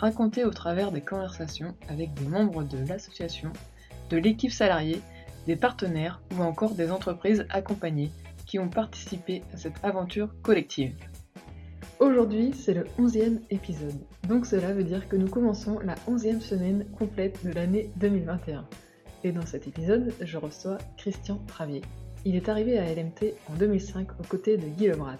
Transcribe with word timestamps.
raconté 0.00 0.44
au 0.44 0.50
travers 0.50 0.92
des 0.92 1.02
conversations 1.02 1.74
avec 1.88 2.14
des 2.14 2.26
membres 2.26 2.64
de 2.64 2.78
l'association, 2.88 3.52
de 4.08 4.16
l'équipe 4.16 4.50
salariée, 4.50 5.02
des 5.46 5.56
partenaires 5.56 6.22
ou 6.36 6.42
encore 6.42 6.74
des 6.74 6.90
entreprises 6.90 7.46
accompagnées 7.50 8.10
qui 8.46 8.58
ont 8.58 8.68
participé 8.68 9.42
à 9.52 9.58
cette 9.58 9.84
aventure 9.84 10.34
collective. 10.42 10.94
Aujourd'hui, 11.98 12.52
c'est 12.54 12.72
le 12.72 12.84
11e 12.98 13.40
épisode, 13.50 14.00
donc 14.26 14.46
cela 14.46 14.72
veut 14.72 14.84
dire 14.84 15.06
que 15.06 15.16
nous 15.16 15.28
commençons 15.28 15.78
la 15.80 15.96
11e 16.08 16.40
semaine 16.40 16.86
complète 16.98 17.44
de 17.44 17.52
l'année 17.52 17.90
2021. 17.96 18.66
Et 19.22 19.32
dans 19.32 19.44
cet 19.44 19.68
épisode, 19.68 20.14
je 20.18 20.38
reçois 20.38 20.78
Christian 20.96 21.38
Travier. 21.46 21.82
Il 22.24 22.36
est 22.36 22.48
arrivé 22.48 22.78
à 22.78 22.90
LMT 22.90 23.34
en 23.50 23.54
2005 23.54 24.18
aux 24.18 24.24
côtés 24.24 24.56
de 24.56 24.66
Guy 24.66 24.86
Lebras. 24.86 25.18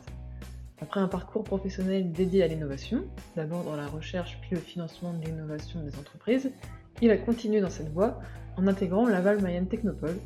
Après 0.83 1.01
un 1.01 1.09
parcours 1.09 1.45
professionnel 1.45 2.11
dédié 2.11 2.43
à 2.43 2.47
l'innovation, 2.47 3.05
d'abord 3.37 3.65
dans 3.65 3.77
la 3.77 3.87
recherche 3.87 4.39
puis 4.41 4.53
le 4.53 4.61
financement 4.61 5.13
de 5.13 5.25
l'innovation 5.25 5.83
des 5.83 5.95
entreprises, 5.99 6.51
il 7.03 7.11
a 7.11 7.19
continué 7.19 7.61
dans 7.61 7.71
cette 7.71 7.93
voie 7.93 8.19
en 8.57 8.67
intégrant 8.67 9.07
Laval 9.07 9.41
Mayenne 9.41 9.69
Technopole, 9.69 10.19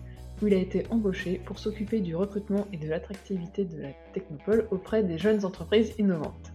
où 0.42 0.46
il 0.46 0.54
a 0.54 0.58
été 0.58 0.86
embauché 0.90 1.40
pour 1.44 1.58
s'occuper 1.58 2.00
du 2.00 2.14
recrutement 2.14 2.66
et 2.72 2.76
de 2.76 2.88
l'attractivité 2.88 3.64
de 3.64 3.82
la 3.82 3.88
Technopole 4.12 4.66
auprès 4.70 5.02
des 5.02 5.18
jeunes 5.18 5.44
entreprises 5.44 5.92
innovantes. 5.98 6.52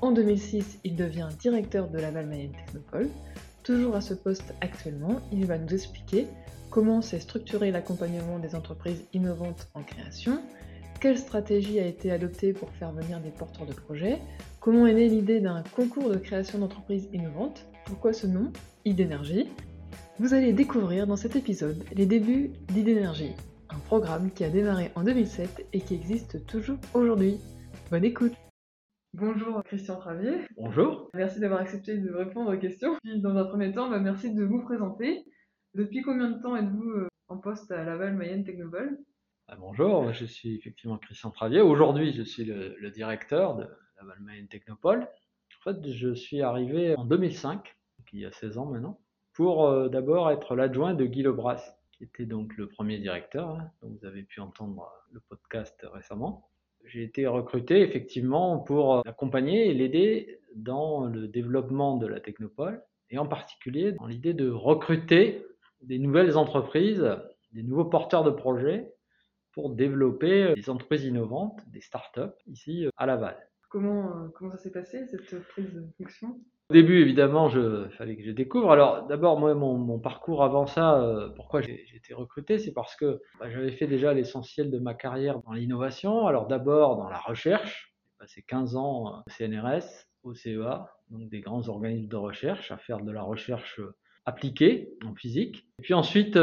En 0.00 0.12
2006, 0.12 0.78
il 0.84 0.94
devient 0.94 1.28
directeur 1.40 1.88
de 1.88 1.98
Laval 1.98 2.26
Mayenne 2.26 2.52
Technopole. 2.52 3.08
Toujours 3.64 3.96
à 3.96 4.00
ce 4.00 4.14
poste 4.14 4.54
actuellement, 4.60 5.20
il 5.32 5.44
va 5.46 5.58
nous 5.58 5.74
expliquer 5.74 6.26
comment 6.70 7.02
s'est 7.02 7.20
structuré 7.20 7.72
l'accompagnement 7.72 8.38
des 8.38 8.54
entreprises 8.54 9.04
innovantes 9.12 9.68
en 9.74 9.82
création, 9.82 10.40
quelle 11.00 11.18
stratégie 11.18 11.78
a 11.78 11.86
été 11.86 12.10
adoptée 12.10 12.52
pour 12.52 12.70
faire 12.72 12.92
venir 12.92 13.20
des 13.20 13.30
porteurs 13.30 13.66
de 13.66 13.72
projets? 13.72 14.18
Comment 14.60 14.86
est 14.86 14.94
née 14.94 15.08
l'idée 15.08 15.40
d'un 15.40 15.62
concours 15.74 16.10
de 16.10 16.16
création 16.16 16.58
d'entreprises 16.58 17.08
innovantes? 17.12 17.66
Pourquoi 17.84 18.12
ce 18.12 18.26
nom 18.26 18.52
Idénergie 18.84 19.48
Vous 20.18 20.34
allez 20.34 20.52
découvrir 20.52 21.06
dans 21.06 21.16
cet 21.16 21.36
épisode 21.36 21.84
les 21.94 22.06
débuts 22.06 22.50
d'Idénergie, 22.72 23.34
un 23.70 23.78
programme 23.78 24.30
qui 24.32 24.42
a 24.42 24.50
démarré 24.50 24.90
en 24.96 25.04
2007 25.04 25.66
et 25.72 25.80
qui 25.80 25.94
existe 25.94 26.44
toujours 26.46 26.78
aujourd'hui. 26.94 27.38
Bonne 27.90 28.04
écoute 28.04 28.32
Bonjour 29.14 29.62
Christian 29.64 29.96
Travier. 29.96 30.40
Bonjour. 30.56 31.10
Merci 31.14 31.40
d'avoir 31.40 31.60
accepté 31.60 31.96
de 31.96 32.12
répondre 32.12 32.54
aux 32.54 32.58
questions. 32.58 32.96
Puis 33.02 33.20
dans 33.20 33.36
un 33.36 33.44
premier 33.44 33.72
temps, 33.72 33.88
bah, 33.88 34.00
merci 34.00 34.34
de 34.34 34.44
vous 34.44 34.62
présenter. 34.62 35.24
Depuis 35.74 36.02
combien 36.02 36.30
de 36.30 36.42
temps 36.42 36.56
êtes-vous 36.56 36.90
euh, 36.90 37.08
en 37.28 37.38
poste 37.38 37.70
à 37.70 37.84
Laval 37.84 38.16
Mayenne 38.16 38.44
Technobol 38.44 38.98
bonjour, 39.56 40.12
je 40.12 40.26
suis 40.26 40.56
effectivement 40.56 40.98
Christian 40.98 41.30
Travier. 41.30 41.60
Aujourd'hui, 41.60 42.12
je 42.12 42.22
suis 42.22 42.44
le, 42.44 42.90
directeur 42.90 43.56
de 43.56 43.62
la 43.62 44.04
Valmaine 44.04 44.46
Technopole. 44.48 45.02
En 45.02 45.62
fait, 45.64 45.90
je 45.90 46.14
suis 46.14 46.42
arrivé 46.42 46.94
en 46.96 47.04
2005, 47.04 47.74
il 48.12 48.20
y 48.20 48.26
a 48.26 48.32
16 48.32 48.58
ans 48.58 48.66
maintenant, 48.66 49.00
pour 49.32 49.66
euh, 49.66 49.88
d'abord 49.88 50.30
être 50.30 50.54
l'adjoint 50.54 50.94
de 50.94 51.06
Guy 51.06 51.22
Lebras, 51.22 51.62
qui 51.92 52.04
était 52.04 52.26
donc 52.26 52.56
le 52.56 52.68
premier 52.68 52.98
directeur, 52.98 53.50
hein, 53.50 53.70
dont 53.82 53.88
vous 53.88 54.06
avez 54.06 54.22
pu 54.22 54.40
entendre 54.40 54.90
le 55.12 55.20
podcast 55.20 55.86
récemment. 55.92 56.48
J'ai 56.84 57.02
été 57.02 57.26
recruté 57.26 57.80
effectivement 57.80 58.58
pour 58.58 59.02
l'accompagner 59.04 59.68
et 59.68 59.74
l'aider 59.74 60.40
dans 60.54 61.06
le 61.06 61.26
développement 61.26 61.96
de 61.96 62.06
la 62.06 62.20
Technopole, 62.20 62.82
et 63.10 63.18
en 63.18 63.26
particulier 63.26 63.92
dans 63.92 64.06
l'idée 64.06 64.34
de 64.34 64.50
recruter 64.50 65.44
des 65.82 65.98
nouvelles 65.98 66.36
entreprises, 66.36 67.16
des 67.52 67.62
nouveaux 67.62 67.86
porteurs 67.86 68.24
de 68.24 68.30
projets 68.30 68.92
pour 69.58 69.70
développer 69.70 70.44
euh, 70.44 70.54
des 70.54 70.70
entreprises 70.70 71.02
innovantes, 71.02 71.58
des 71.72 71.80
startups 71.80 72.20
ici 72.46 72.86
euh, 72.86 72.90
à 72.96 73.06
Laval. 73.06 73.36
Comment, 73.68 74.06
euh, 74.06 74.28
comment 74.32 74.52
ça 74.52 74.56
s'est 74.56 74.70
passé 74.70 75.04
cette 75.08 75.48
prise 75.48 75.74
de 75.74 75.84
fonction? 75.96 76.38
Au 76.70 76.74
début, 76.74 77.00
évidemment, 77.00 77.48
il 77.48 77.90
fallait 77.90 78.16
que 78.16 78.22
je 78.22 78.30
découvre. 78.30 78.70
Alors, 78.70 79.08
d'abord, 79.08 79.40
moi, 79.40 79.56
mon, 79.56 79.98
parcours 79.98 80.44
avant 80.44 80.66
ça, 80.66 81.32
pourquoi 81.34 81.60
j'ai 81.60 81.84
été 81.96 82.14
recruté, 82.14 82.60
c'est 82.60 82.72
parce 82.72 82.94
que 82.94 83.20
bah, 83.40 83.50
j'avais 83.50 83.72
fait 83.72 83.88
déjà 83.88 84.14
l'essentiel 84.14 84.70
de 84.70 84.78
ma 84.78 84.94
carrière 84.94 85.40
dans 85.40 85.52
l'innovation. 85.52 86.28
Alors, 86.28 86.46
d'abord 86.46 86.96
dans 86.96 87.08
la 87.08 87.18
recherche. 87.18 87.96
J'ai 88.04 88.16
passé 88.18 88.42
15 88.46 88.76
ans 88.76 89.24
au 89.26 89.30
CNRS, 89.30 90.06
au 90.22 90.34
CEA, 90.34 90.88
donc 91.10 91.28
des 91.30 91.40
grands 91.40 91.68
organismes 91.68 92.08
de 92.08 92.16
recherche, 92.16 92.70
à 92.70 92.76
faire 92.76 93.00
de 93.00 93.10
la 93.10 93.22
recherche 93.22 93.80
appliquée 94.24 94.92
en 95.04 95.14
physique. 95.14 95.66
Et 95.80 95.82
puis 95.82 95.94
ensuite, 95.94 96.38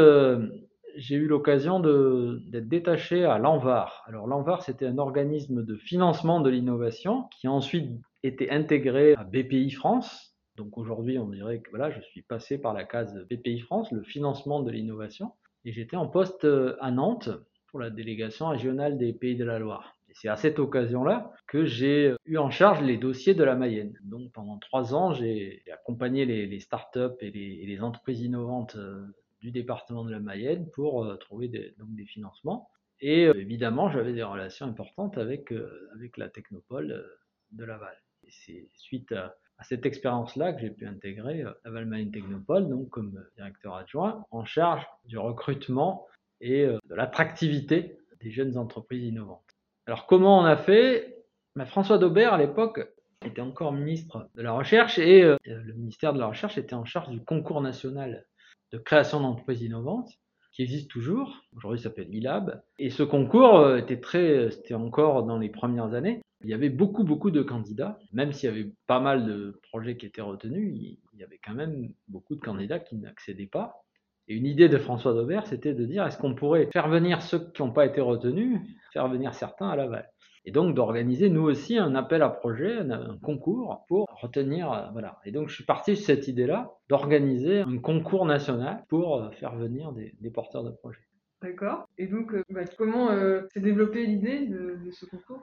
j'ai 0.96 1.16
eu 1.16 1.26
l'occasion 1.26 1.80
d'être 1.80 2.68
détaché 2.68 3.24
à 3.24 3.38
l'ANVAR. 3.38 4.02
Alors 4.06 4.26
l'ANVAR, 4.26 4.62
c'était 4.62 4.86
un 4.86 4.98
organisme 4.98 5.64
de 5.64 5.76
financement 5.76 6.40
de 6.40 6.50
l'innovation 6.50 7.24
qui 7.30 7.46
a 7.46 7.52
ensuite 7.52 7.90
été 8.22 8.50
intégré 8.50 9.14
à 9.14 9.24
BPI 9.24 9.70
France. 9.70 10.34
Donc 10.56 10.78
aujourd'hui, 10.78 11.18
on 11.18 11.28
dirait 11.28 11.60
que 11.60 11.70
voilà, 11.70 11.90
je 11.90 12.00
suis 12.00 12.22
passé 12.22 12.58
par 12.58 12.72
la 12.72 12.84
case 12.84 13.26
BPI 13.30 13.60
France, 13.60 13.92
le 13.92 14.02
financement 14.02 14.62
de 14.62 14.70
l'innovation. 14.70 15.32
Et 15.64 15.72
j'étais 15.72 15.96
en 15.96 16.06
poste 16.06 16.44
euh, 16.44 16.76
à 16.80 16.90
Nantes 16.90 17.30
pour 17.68 17.80
la 17.80 17.90
délégation 17.90 18.48
régionale 18.48 18.96
des 18.96 19.12
Pays 19.12 19.36
de 19.36 19.44
la 19.44 19.58
Loire. 19.58 19.96
Et 20.08 20.12
c'est 20.14 20.28
à 20.28 20.36
cette 20.36 20.58
occasion-là 20.58 21.32
que 21.46 21.66
j'ai 21.66 22.14
eu 22.24 22.38
en 22.38 22.50
charge 22.50 22.80
les 22.82 22.96
dossiers 22.96 23.34
de 23.34 23.44
la 23.44 23.54
Mayenne. 23.54 23.98
Donc 24.02 24.32
pendant 24.32 24.58
trois 24.58 24.94
ans, 24.94 25.12
j'ai 25.12 25.62
accompagné 25.72 26.24
les, 26.24 26.46
les 26.46 26.60
startups 26.60 27.18
et 27.20 27.30
les, 27.30 27.58
et 27.62 27.66
les 27.66 27.82
entreprises 27.82 28.22
innovantes 28.22 28.76
euh, 28.76 29.04
du 29.40 29.50
département 29.50 30.04
de 30.04 30.10
la 30.10 30.20
Mayenne 30.20 30.68
pour 30.70 31.04
euh, 31.04 31.16
trouver 31.16 31.48
des, 31.48 31.74
donc 31.78 31.94
des 31.94 32.06
financements. 32.06 32.70
Et 33.00 33.26
euh, 33.26 33.34
évidemment, 33.38 33.90
j'avais 33.90 34.12
des 34.12 34.22
relations 34.22 34.66
importantes 34.66 35.18
avec, 35.18 35.52
euh, 35.52 35.90
avec 35.94 36.16
la 36.16 36.28
technopole 36.28 37.04
de 37.52 37.64
Laval. 37.64 37.96
Et 38.24 38.30
c'est 38.30 38.68
suite 38.72 39.12
à, 39.12 39.36
cette 39.62 39.86
expérience-là 39.86 40.52
que 40.52 40.60
j'ai 40.60 40.70
pu 40.70 40.86
intégrer 40.86 41.42
Laval 41.64 41.86
Mayenne 41.86 42.10
Technopole, 42.10 42.68
donc 42.68 42.90
comme 42.90 43.24
directeur 43.36 43.74
adjoint, 43.74 44.26
en 44.30 44.44
charge 44.44 44.86
du 45.06 45.16
recrutement 45.16 46.06
et 46.42 46.66
de 46.66 46.94
l'attractivité 46.94 47.98
des 48.20 48.30
jeunes 48.30 48.58
entreprises 48.58 49.02
innovantes. 49.02 49.56
Alors 49.86 50.06
comment 50.06 50.38
on 50.38 50.44
a 50.44 50.58
fait? 50.58 51.24
Ben, 51.54 51.64
François 51.64 51.96
Daubert, 51.96 52.34
à 52.34 52.38
l'époque, 52.38 52.86
était 53.24 53.40
encore 53.40 53.72
ministre 53.72 54.28
de 54.34 54.42
la 54.42 54.52
Recherche 54.52 54.98
et 54.98 55.22
le 55.22 55.72
ministère 55.72 56.12
de 56.12 56.18
la 56.18 56.26
Recherche 56.26 56.58
était 56.58 56.74
en 56.74 56.84
charge 56.84 57.08
du 57.08 57.24
concours 57.24 57.62
national 57.62 58.26
de 58.72 58.78
création 58.78 59.20
d'entreprises 59.20 59.62
innovantes 59.62 60.10
qui 60.52 60.62
existe 60.62 60.90
toujours. 60.90 61.44
Aujourd'hui, 61.54 61.78
ça 61.78 61.90
s'appelle 61.90 62.08
Milab. 62.08 62.62
Et 62.78 62.88
ce 62.88 63.02
concours 63.02 63.58
euh, 63.58 63.76
était 63.76 64.00
très, 64.00 64.50
c'était 64.50 64.74
encore 64.74 65.24
dans 65.24 65.38
les 65.38 65.50
premières 65.50 65.92
années. 65.92 66.22
Il 66.42 66.50
y 66.50 66.54
avait 66.54 66.70
beaucoup, 66.70 67.04
beaucoup 67.04 67.30
de 67.30 67.42
candidats. 67.42 67.98
Même 68.12 68.32
s'il 68.32 68.48
y 68.48 68.52
avait 68.52 68.72
pas 68.86 69.00
mal 69.00 69.26
de 69.26 69.60
projets 69.70 69.96
qui 69.96 70.06
étaient 70.06 70.22
retenus, 70.22 70.74
il 71.12 71.20
y 71.20 71.22
avait 71.22 71.40
quand 71.44 71.54
même 71.54 71.92
beaucoup 72.08 72.34
de 72.34 72.40
candidats 72.40 72.78
qui 72.78 72.96
n'accédaient 72.96 73.46
pas. 73.46 73.82
Et 74.28 74.34
une 74.34 74.46
idée 74.46 74.68
de 74.68 74.78
François 74.78 75.12
Daubert, 75.12 75.46
c'était 75.46 75.74
de 75.74 75.84
dire 75.84 76.06
est-ce 76.06 76.18
qu'on 76.18 76.34
pourrait 76.34 76.68
faire 76.72 76.88
venir 76.88 77.22
ceux 77.22 77.50
qui 77.52 77.62
n'ont 77.62 77.72
pas 77.72 77.86
été 77.86 78.00
retenus, 78.00 78.58
faire 78.92 79.08
venir 79.08 79.34
certains 79.34 79.68
à 79.68 79.76
Laval? 79.76 80.10
Et 80.46 80.52
donc 80.52 80.74
d'organiser 80.74 81.28
nous 81.28 81.42
aussi 81.42 81.76
un 81.76 81.94
appel 81.96 82.22
à 82.22 82.30
projet, 82.30 82.78
un, 82.78 83.18
concours 83.20 83.84
pour 83.88 84.06
retenir, 84.22 84.72
euh, 84.72 84.82
voilà. 84.92 85.18
Et 85.24 85.32
donc 85.32 85.48
je 85.48 85.54
suis 85.56 85.64
parti 85.64 85.90
de 85.90 85.96
cette 85.96 86.28
idée-là 86.28 86.70
d'organiser 86.88 87.60
un 87.60 87.78
concours 87.78 88.24
national 88.24 88.84
pour 88.88 89.16
euh, 89.16 89.30
faire 89.32 89.56
venir 89.56 89.92
des, 89.92 90.30
porteurs 90.30 90.62
de 90.62 90.70
projets. 90.70 91.00
D'accord. 91.42 91.88
Et 91.98 92.06
donc 92.06 92.32
euh, 92.32 92.42
bah, 92.48 92.62
comment 92.78 93.08
s'est 93.52 93.60
développée 93.60 94.06
l'idée 94.06 94.46
de, 94.46 94.78
ce 94.92 95.04
concours? 95.04 95.42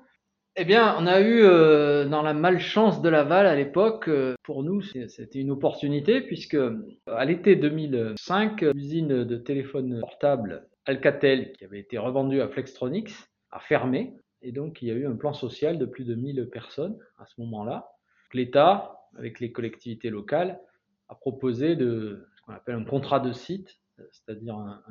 Eh 0.55 0.65
bien, 0.65 0.95
on 0.99 1.07
a 1.07 1.19
eu 1.19 1.41
dans 2.09 2.21
la 2.21 2.35
malchance 2.35 3.01
de 3.01 3.09
Laval 3.09 3.47
à 3.47 3.55
l'époque, 3.55 4.07
pour 4.43 4.61
nous, 4.61 4.81
c'était 4.81 5.39
une 5.39 5.49
opportunité 5.49 6.21
puisque 6.21 6.57
à 7.07 7.25
l'été 7.25 7.55
2005, 7.55 8.61
l'usine 8.61 9.23
de 9.23 9.35
téléphone 9.35 9.99
portable 9.99 10.67
Alcatel, 10.85 11.53
qui 11.53 11.65
avait 11.65 11.79
été 11.79 11.97
revendue 11.97 12.39
à 12.39 12.49
Flextronics, 12.49 13.15
a 13.49 13.59
fermé 13.61 14.13
et 14.43 14.51
donc, 14.51 14.81
il 14.81 14.89
y 14.89 14.91
a 14.91 14.95
eu 14.95 15.07
un 15.07 15.15
plan 15.15 15.33
social 15.33 15.79
de 15.79 15.85
plus 15.85 16.03
de 16.03 16.15
1000 16.15 16.49
personnes 16.51 16.97
à 17.17 17.25
ce 17.25 17.39
moment-là. 17.41 17.91
L'État, 18.33 18.99
avec 19.17 19.39
les 19.39 19.51
collectivités 19.51 20.09
locales, 20.09 20.59
a 21.09 21.15
proposé 21.15 21.77
ce 21.77 22.41
qu'on 22.45 22.53
appelle 22.53 22.75
un 22.75 22.83
contrat 22.83 23.19
de 23.19 23.31
site, 23.31 23.79
c'est-à-dire 24.11 24.55
un, 24.55 24.81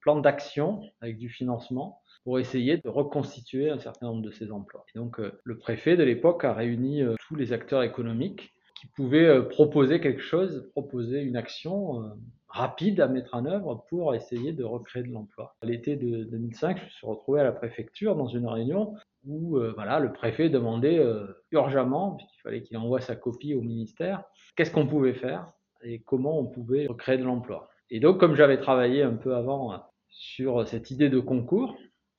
plan 0.00 0.20
d'action 0.20 0.82
avec 1.00 1.18
du 1.18 1.28
financement 1.28 2.00
pour 2.24 2.38
essayer 2.38 2.76
de 2.76 2.88
reconstituer 2.88 3.70
un 3.70 3.78
certain 3.78 4.06
nombre 4.06 4.22
de 4.22 4.30
ces 4.30 4.52
emplois. 4.52 4.84
Et 4.94 4.98
donc, 4.98 5.18
euh, 5.18 5.40
le 5.44 5.58
préfet 5.58 5.96
de 5.96 6.02
l'époque 6.02 6.44
a 6.44 6.52
réuni 6.52 7.02
euh, 7.02 7.14
tous 7.26 7.34
les 7.34 7.52
acteurs 7.52 7.82
économiques 7.82 8.52
qui 8.74 8.86
pouvaient 8.86 9.26
euh, 9.26 9.42
proposer 9.42 10.00
quelque 10.00 10.22
chose, 10.22 10.68
proposer 10.72 11.22
une 11.22 11.36
action 11.36 12.12
rapide 12.50 13.00
à 13.00 13.08
mettre 13.08 13.34
en 13.34 13.46
œuvre 13.46 13.84
pour 13.88 14.14
essayer 14.14 14.52
de 14.52 14.64
recréer 14.64 15.02
de 15.02 15.12
l'emploi. 15.12 15.54
À 15.62 15.66
l'été 15.66 15.96
de 15.96 16.24
2005, 16.24 16.78
je 16.78 16.84
me 16.84 16.90
suis 16.90 17.06
retrouvé 17.06 17.40
à 17.40 17.44
la 17.44 17.52
préfecture 17.52 18.16
dans 18.16 18.26
une 18.26 18.46
réunion 18.46 18.94
où 19.24 19.56
euh, 19.56 19.72
voilà, 19.74 19.98
le 19.98 20.12
préfet 20.12 20.48
demandait 20.48 20.98
euh, 20.98 21.26
urgemment, 21.52 22.16
puisqu'il 22.16 22.40
fallait 22.40 22.62
qu'il 22.62 22.76
envoie 22.76 23.00
sa 23.00 23.16
copie 23.16 23.54
au 23.54 23.60
ministère, 23.60 24.24
qu'est-ce 24.56 24.70
qu'on 24.70 24.86
pouvait 24.86 25.14
faire 25.14 25.52
et 25.82 26.00
comment 26.00 26.38
on 26.38 26.46
pouvait 26.46 26.86
recréer 26.86 27.18
de 27.18 27.24
l'emploi. 27.24 27.68
Et 27.90 28.00
donc, 28.00 28.18
comme 28.18 28.34
j'avais 28.34 28.58
travaillé 28.58 29.02
un 29.02 29.14
peu 29.14 29.34
avant 29.34 29.82
sur 30.08 30.66
cette 30.66 30.90
idée 30.90 31.08
de 31.08 31.20
concours, 31.20 31.76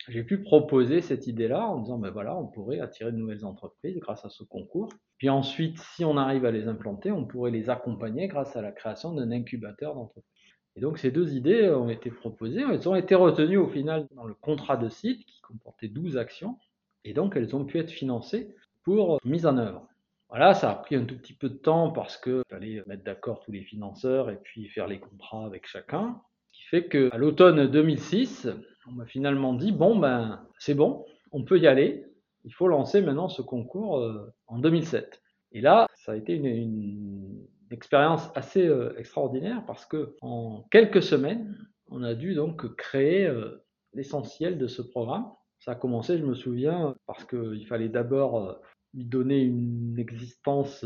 j'ai 0.07 0.23
pu 0.23 0.41
proposer 0.41 1.01
cette 1.01 1.27
idée-là 1.27 1.67
en 1.67 1.79
disant, 1.79 1.97
ben 1.97 2.09
voilà, 2.09 2.35
on 2.35 2.47
pourrait 2.47 2.79
attirer 2.79 3.11
de 3.11 3.17
nouvelles 3.17 3.45
entreprises 3.45 3.97
grâce 3.99 4.25
à 4.25 4.29
ce 4.29 4.43
concours. 4.43 4.89
Puis 5.17 5.29
ensuite, 5.29 5.77
si 5.77 6.03
on 6.03 6.17
arrive 6.17 6.45
à 6.45 6.51
les 6.51 6.67
implanter, 6.67 7.11
on 7.11 7.25
pourrait 7.25 7.51
les 7.51 7.69
accompagner 7.69 8.27
grâce 8.27 8.55
à 8.55 8.61
la 8.61 8.71
création 8.71 9.13
d'un 9.13 9.31
incubateur 9.31 9.95
d'entreprise. 9.95 10.23
Et 10.75 10.81
donc 10.81 10.97
ces 10.97 11.11
deux 11.11 11.35
idées 11.35 11.69
ont 11.69 11.89
été 11.89 12.09
proposées, 12.09 12.61
elles 12.61 12.87
ont 12.87 12.95
été 12.95 13.13
retenues 13.13 13.57
au 13.57 13.67
final 13.67 14.07
dans 14.15 14.23
le 14.23 14.33
contrat 14.33 14.77
de 14.77 14.87
site 14.89 15.25
qui 15.25 15.41
comportait 15.41 15.89
12 15.89 16.17
actions, 16.17 16.57
et 17.03 17.13
donc 17.13 17.35
elles 17.35 17.55
ont 17.55 17.65
pu 17.65 17.77
être 17.77 17.91
financées 17.91 18.55
pour 18.83 19.19
mise 19.25 19.45
en 19.45 19.57
œuvre. 19.57 19.85
Voilà, 20.29 20.53
ça 20.53 20.71
a 20.71 20.75
pris 20.75 20.95
un 20.95 21.03
tout 21.03 21.17
petit 21.17 21.33
peu 21.33 21.49
de 21.49 21.57
temps 21.57 21.91
parce 21.91 22.17
qu'il 22.17 22.41
fallait 22.49 22.81
mettre 22.87 23.03
d'accord 23.03 23.41
tous 23.41 23.51
les 23.51 23.63
financeurs 23.63 24.29
et 24.29 24.37
puis 24.37 24.69
faire 24.69 24.87
les 24.87 24.99
contrats 24.99 25.45
avec 25.45 25.67
chacun. 25.67 26.21
Ce 26.51 26.57
qui 26.57 26.63
fait 26.67 26.87
qu'à 26.87 27.17
l'automne 27.17 27.67
2006, 27.67 28.47
on 28.87 28.91
m'a 28.91 29.05
finalement 29.05 29.53
dit 29.53 29.71
bon 29.71 29.97
ben 29.97 30.45
c'est 30.59 30.73
bon, 30.73 31.05
on 31.31 31.43
peut 31.43 31.59
y 31.59 31.67
aller. 31.67 32.05
Il 32.43 32.53
faut 32.53 32.67
lancer 32.67 33.01
maintenant 33.01 33.29
ce 33.29 33.41
concours 33.41 33.99
euh, 33.99 34.33
en 34.47 34.59
2007. 34.59 35.21
Et 35.51 35.61
là, 35.61 35.87
ça 35.93 36.13
a 36.13 36.15
été 36.15 36.33
une, 36.33 37.47
expérience 37.69 38.29
assez 38.35 38.67
euh, 38.67 38.93
extraordinaire 38.97 39.63
parce 39.65 39.85
que 39.85 40.17
en 40.21 40.65
quelques 40.71 41.01
semaines, 41.01 41.57
on 41.89 42.03
a 42.03 42.15
dû 42.15 42.33
donc 42.33 42.75
créer 42.75 43.25
euh, 43.25 43.63
l'essentiel 43.93 44.57
de 44.57 44.67
ce 44.67 44.81
programme. 44.81 45.31
Ça 45.59 45.71
a 45.71 45.75
commencé, 45.75 46.17
je 46.17 46.25
me 46.25 46.33
souviens, 46.33 46.95
parce 47.05 47.23
qu'il 47.23 47.65
fallait 47.67 47.87
d'abord 47.87 48.59
lui 48.93 49.05
donner 49.05 49.41
une 49.41 49.95
existence 49.99 50.83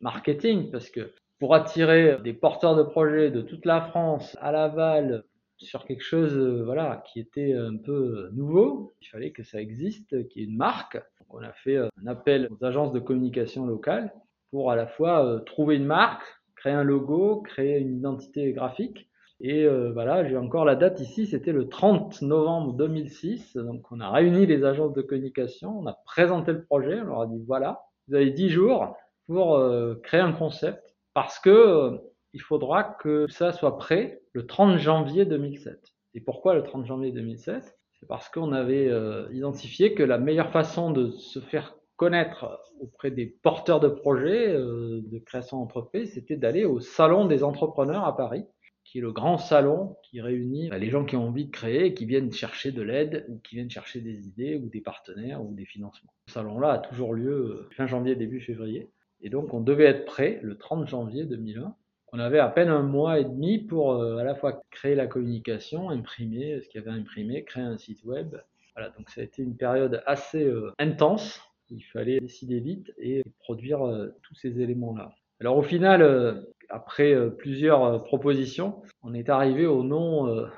marketing, 0.00 0.70
parce 0.70 0.90
que 0.90 1.12
pour 1.38 1.54
attirer 1.54 2.18
des 2.22 2.34
porteurs 2.34 2.76
de 2.76 2.82
projets 2.82 3.30
de 3.30 3.40
toute 3.40 3.64
la 3.64 3.80
France 3.80 4.36
à 4.42 4.52
Laval 4.52 5.24
sur 5.64 5.84
quelque 5.84 6.02
chose 6.02 6.36
euh, 6.36 6.62
voilà, 6.64 7.02
qui 7.06 7.20
était 7.20 7.54
un 7.54 7.76
peu 7.76 8.30
nouveau. 8.32 8.94
Il 9.02 9.08
fallait 9.08 9.32
que 9.32 9.42
ça 9.42 9.60
existe, 9.60 10.28
qu'il 10.28 10.42
y 10.42 10.44
ait 10.44 10.48
une 10.48 10.56
marque. 10.56 10.94
Donc 10.94 11.28
on 11.34 11.42
a 11.42 11.52
fait 11.52 11.76
euh, 11.76 11.88
un 12.02 12.06
appel 12.06 12.48
aux 12.50 12.64
agences 12.64 12.92
de 12.92 13.00
communication 13.00 13.66
locales 13.66 14.12
pour 14.50 14.70
à 14.70 14.76
la 14.76 14.86
fois 14.86 15.24
euh, 15.24 15.38
trouver 15.40 15.76
une 15.76 15.84
marque, 15.84 16.24
créer 16.56 16.72
un 16.72 16.82
logo, 16.82 17.42
créer 17.42 17.78
une 17.78 17.98
identité 17.98 18.52
graphique. 18.52 19.08
Et 19.42 19.66
voilà, 19.94 20.28
j'ai 20.28 20.36
encore 20.36 20.66
la 20.66 20.76
date 20.76 21.00
ici, 21.00 21.26
c'était 21.26 21.52
le 21.52 21.70
30 21.70 22.20
novembre 22.20 22.74
2006. 22.74 23.56
Donc 23.56 23.90
on 23.90 23.98
a 23.98 24.10
réuni 24.10 24.44
les 24.44 24.64
agences 24.64 24.92
de 24.92 25.00
communication, 25.00 25.78
on 25.78 25.86
a 25.86 25.94
présenté 26.04 26.52
le 26.52 26.62
projet, 26.62 27.00
on 27.00 27.04
leur 27.04 27.20
a 27.22 27.26
dit 27.26 27.42
voilà, 27.46 27.80
vous 28.06 28.16
avez 28.16 28.32
10 28.32 28.50
jours 28.50 28.94
pour 29.26 29.58
créer 30.02 30.20
un 30.20 30.32
concept 30.32 30.94
parce 31.14 31.38
que 31.38 31.98
il 32.34 32.42
faudra 32.42 32.84
que 32.84 33.28
ça 33.28 33.52
soit 33.52 33.78
prêt 33.78 34.19
le 34.32 34.46
30 34.46 34.78
janvier 34.78 35.24
2007. 35.24 35.94
Et 36.14 36.20
pourquoi 36.20 36.54
le 36.54 36.62
30 36.62 36.86
janvier 36.86 37.12
2007 37.12 37.78
C'est 37.92 38.06
parce 38.06 38.28
qu'on 38.28 38.52
avait 38.52 38.88
euh, 38.88 39.28
identifié 39.32 39.94
que 39.94 40.02
la 40.02 40.18
meilleure 40.18 40.50
façon 40.50 40.90
de 40.90 41.10
se 41.10 41.40
faire 41.40 41.76
connaître 41.96 42.58
auprès 42.80 43.10
des 43.10 43.26
porteurs 43.26 43.80
de 43.80 43.88
projets 43.88 44.48
euh, 44.48 45.02
de 45.04 45.18
création 45.18 45.58
d'entreprise, 45.58 46.14
c'était 46.14 46.36
d'aller 46.36 46.64
au 46.64 46.80
Salon 46.80 47.26
des 47.26 47.44
entrepreneurs 47.44 48.04
à 48.04 48.16
Paris, 48.16 48.44
qui 48.84 48.98
est 48.98 49.02
le 49.02 49.12
grand 49.12 49.36
salon 49.36 49.96
qui 50.02 50.20
réunit 50.20 50.70
bah, 50.70 50.78
les 50.78 50.90
gens 50.90 51.04
qui 51.04 51.16
ont 51.16 51.28
envie 51.28 51.44
de 51.44 51.50
créer 51.50 51.86
et 51.86 51.94
qui 51.94 52.06
viennent 52.06 52.32
chercher 52.32 52.72
de 52.72 52.82
l'aide 52.82 53.26
ou 53.28 53.38
qui 53.38 53.56
viennent 53.56 53.70
chercher 53.70 54.00
des 54.00 54.26
idées 54.26 54.56
ou 54.56 54.68
des 54.68 54.80
partenaires 54.80 55.44
ou 55.44 55.52
des 55.54 55.66
financements. 55.66 56.12
Ce 56.26 56.34
salon-là 56.34 56.72
a 56.72 56.78
toujours 56.78 57.14
lieu 57.14 57.32
euh, 57.32 57.68
fin 57.76 57.86
janvier, 57.86 58.16
début 58.16 58.40
février. 58.40 58.90
Et 59.20 59.28
donc 59.28 59.52
on 59.52 59.60
devait 59.60 59.84
être 59.84 60.06
prêt 60.06 60.40
le 60.42 60.56
30 60.56 60.88
janvier 60.88 61.24
2001 61.24 61.76
on 62.12 62.18
avait 62.18 62.38
à 62.38 62.48
peine 62.48 62.68
un 62.68 62.82
mois 62.82 63.20
et 63.20 63.24
demi 63.24 63.58
pour 63.58 63.92
euh, 63.92 64.16
à 64.16 64.24
la 64.24 64.34
fois 64.34 64.62
créer 64.70 64.94
la 64.94 65.06
communication, 65.06 65.90
imprimer 65.90 66.60
ce 66.60 66.68
qu'il 66.68 66.80
y 66.80 66.82
avait 66.82 66.90
à 66.90 66.98
imprimer, 66.98 67.44
créer 67.44 67.62
un 67.62 67.78
site 67.78 68.04
web. 68.04 68.36
Voilà, 68.74 68.90
donc 68.90 69.10
ça 69.10 69.20
a 69.20 69.24
été 69.24 69.42
une 69.42 69.56
période 69.56 70.02
assez 70.06 70.44
euh, 70.44 70.72
intense. 70.78 71.40
Il 71.70 71.82
fallait 71.82 72.20
décider 72.20 72.58
vite 72.58 72.92
et 72.98 73.22
produire 73.38 73.86
euh, 73.86 74.08
tous 74.22 74.34
ces 74.34 74.60
éléments-là. 74.60 75.12
Alors 75.40 75.56
au 75.56 75.62
final, 75.62 76.44
après 76.68 77.16
plusieurs 77.38 78.04
propositions, 78.04 78.82
on 79.02 79.14
est 79.14 79.30
arrivé 79.30 79.64
au 79.64 79.82
nom, 79.82 80.28
au 80.28 80.48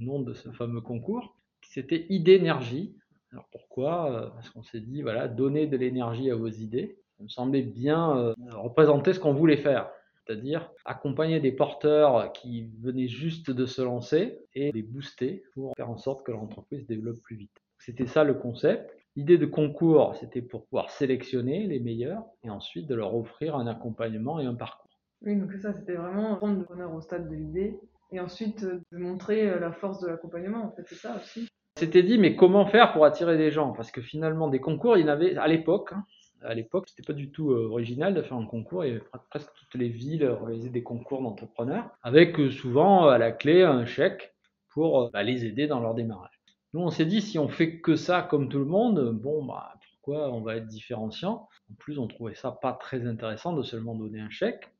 nom 0.00 0.18
de 0.18 0.34
ce 0.34 0.48
fameux 0.48 0.80
concours, 0.80 1.36
c'était 1.62 2.04
Idénergie. 2.08 2.96
Alors 3.30 3.46
pourquoi 3.52 4.32
Parce 4.34 4.50
qu'on 4.50 4.64
s'est 4.64 4.80
dit, 4.80 5.02
voilà, 5.02 5.28
donner 5.28 5.68
de 5.68 5.76
l'énergie 5.76 6.32
à 6.32 6.34
vos 6.34 6.48
idées. 6.48 6.98
Ça 7.16 7.22
me 7.22 7.28
semblait 7.28 7.62
bien 7.62 8.34
représenter 8.50 9.12
ce 9.12 9.20
qu'on 9.20 9.34
voulait 9.34 9.56
faire 9.56 9.88
c'est-à-dire 10.26 10.70
accompagner 10.84 11.40
des 11.40 11.52
porteurs 11.52 12.32
qui 12.32 12.70
venaient 12.80 13.08
juste 13.08 13.50
de 13.50 13.66
se 13.66 13.82
lancer 13.82 14.38
et 14.54 14.72
les 14.72 14.82
booster 14.82 15.44
pour 15.54 15.74
faire 15.76 15.90
en 15.90 15.96
sorte 15.96 16.24
que 16.24 16.32
l'entreprise 16.32 16.86
développe 16.86 17.20
plus 17.22 17.36
vite. 17.36 17.62
C'était 17.78 18.06
ça 18.06 18.24
le 18.24 18.34
concept. 18.34 18.90
L'idée 19.16 19.38
de 19.38 19.46
concours, 19.46 20.16
c'était 20.16 20.42
pour 20.42 20.64
pouvoir 20.64 20.90
sélectionner 20.90 21.66
les 21.66 21.78
meilleurs 21.78 22.24
et 22.42 22.50
ensuite 22.50 22.88
de 22.88 22.94
leur 22.94 23.14
offrir 23.14 23.54
un 23.56 23.66
accompagnement 23.66 24.40
et 24.40 24.46
un 24.46 24.54
parcours. 24.54 24.90
Oui, 25.22 25.36
donc 25.36 25.52
ça, 25.54 25.72
c'était 25.72 25.94
vraiment 25.94 26.36
prendre 26.36 26.58
le 26.58 26.64
bonheur 26.64 26.92
au 26.92 27.00
stade 27.00 27.28
de 27.28 27.34
l'idée 27.34 27.78
et 28.12 28.20
ensuite 28.20 28.64
euh, 28.64 28.80
de 28.92 28.98
montrer 28.98 29.48
euh, 29.48 29.60
la 29.60 29.72
force 29.72 30.00
de 30.00 30.08
l'accompagnement. 30.08 30.64
En 30.64 30.72
fait, 30.72 30.82
c'est 30.86 30.96
ça 30.96 31.16
aussi. 31.16 31.48
C'était 31.76 32.02
dit, 32.02 32.18
mais 32.18 32.36
comment 32.36 32.66
faire 32.66 32.92
pour 32.92 33.04
attirer 33.04 33.36
des 33.36 33.50
gens? 33.50 33.72
Parce 33.72 33.90
que 33.90 34.00
finalement, 34.00 34.48
des 34.48 34.60
concours, 34.60 34.96
il 34.96 35.02
y 35.02 35.04
en 35.04 35.08
avait 35.08 35.36
à 35.36 35.48
l'époque, 35.48 35.92
hein, 35.92 36.04
à 36.44 36.54
l'époque, 36.54 36.88
c'était 36.88 37.02
pas 37.02 37.12
du 37.12 37.30
tout 37.30 37.52
euh, 37.52 37.68
original 37.68 38.14
de 38.14 38.22
faire 38.22 38.36
un 38.36 38.46
concours. 38.46 38.82
Avait 38.82 39.02
presque 39.30 39.50
toutes 39.54 39.80
les 39.80 39.88
villes 39.88 40.24
réalisaient 40.26 40.70
des 40.70 40.82
concours 40.82 41.22
d'entrepreneurs, 41.22 41.90
avec 42.02 42.38
euh, 42.38 42.50
souvent 42.50 43.08
à 43.08 43.18
la 43.18 43.32
clé 43.32 43.62
un 43.62 43.84
chèque 43.86 44.34
pour 44.68 45.00
euh, 45.00 45.10
bah, 45.12 45.22
les 45.22 45.44
aider 45.46 45.66
dans 45.66 45.80
leur 45.80 45.94
démarrage. 45.94 46.40
Nous, 46.72 46.80
on 46.80 46.90
s'est 46.90 47.06
dit, 47.06 47.22
si 47.22 47.38
on 47.38 47.48
fait 47.48 47.80
que 47.80 47.96
ça 47.96 48.22
comme 48.22 48.48
tout 48.48 48.58
le 48.58 48.64
monde, 48.64 49.10
bon, 49.12 49.44
bah, 49.44 49.74
pourquoi 49.90 50.32
on 50.32 50.40
va 50.40 50.56
être 50.56 50.66
différenciant? 50.66 51.48
En 51.70 51.74
plus, 51.78 51.98
on 51.98 52.06
trouvait 52.06 52.34
ça 52.34 52.50
pas 52.50 52.72
très 52.72 53.06
intéressant 53.06 53.52
de 53.54 53.62
seulement 53.62 53.94
donner 53.94 54.20
un 54.20 54.30
chèque. 54.30 54.70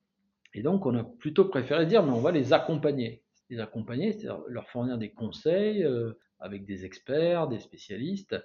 Et 0.52 0.62
donc, 0.62 0.86
on 0.86 0.94
a 0.94 1.04
plutôt 1.04 1.46
préféré 1.46 1.86
dire, 1.86 2.02
mais 2.02 2.12
on 2.12 2.20
va 2.20 2.30
les 2.30 2.52
accompagner. 2.52 3.22
Les 3.50 3.60
accompagner, 3.60 4.12
c'est-à-dire 4.12 4.42
leur 4.48 4.68
fournir 4.68 4.98
des 4.98 5.10
conseils 5.10 5.86
avec 6.40 6.64
des 6.64 6.84
experts, 6.84 7.48
des 7.48 7.58
spécialistes, 7.58 8.36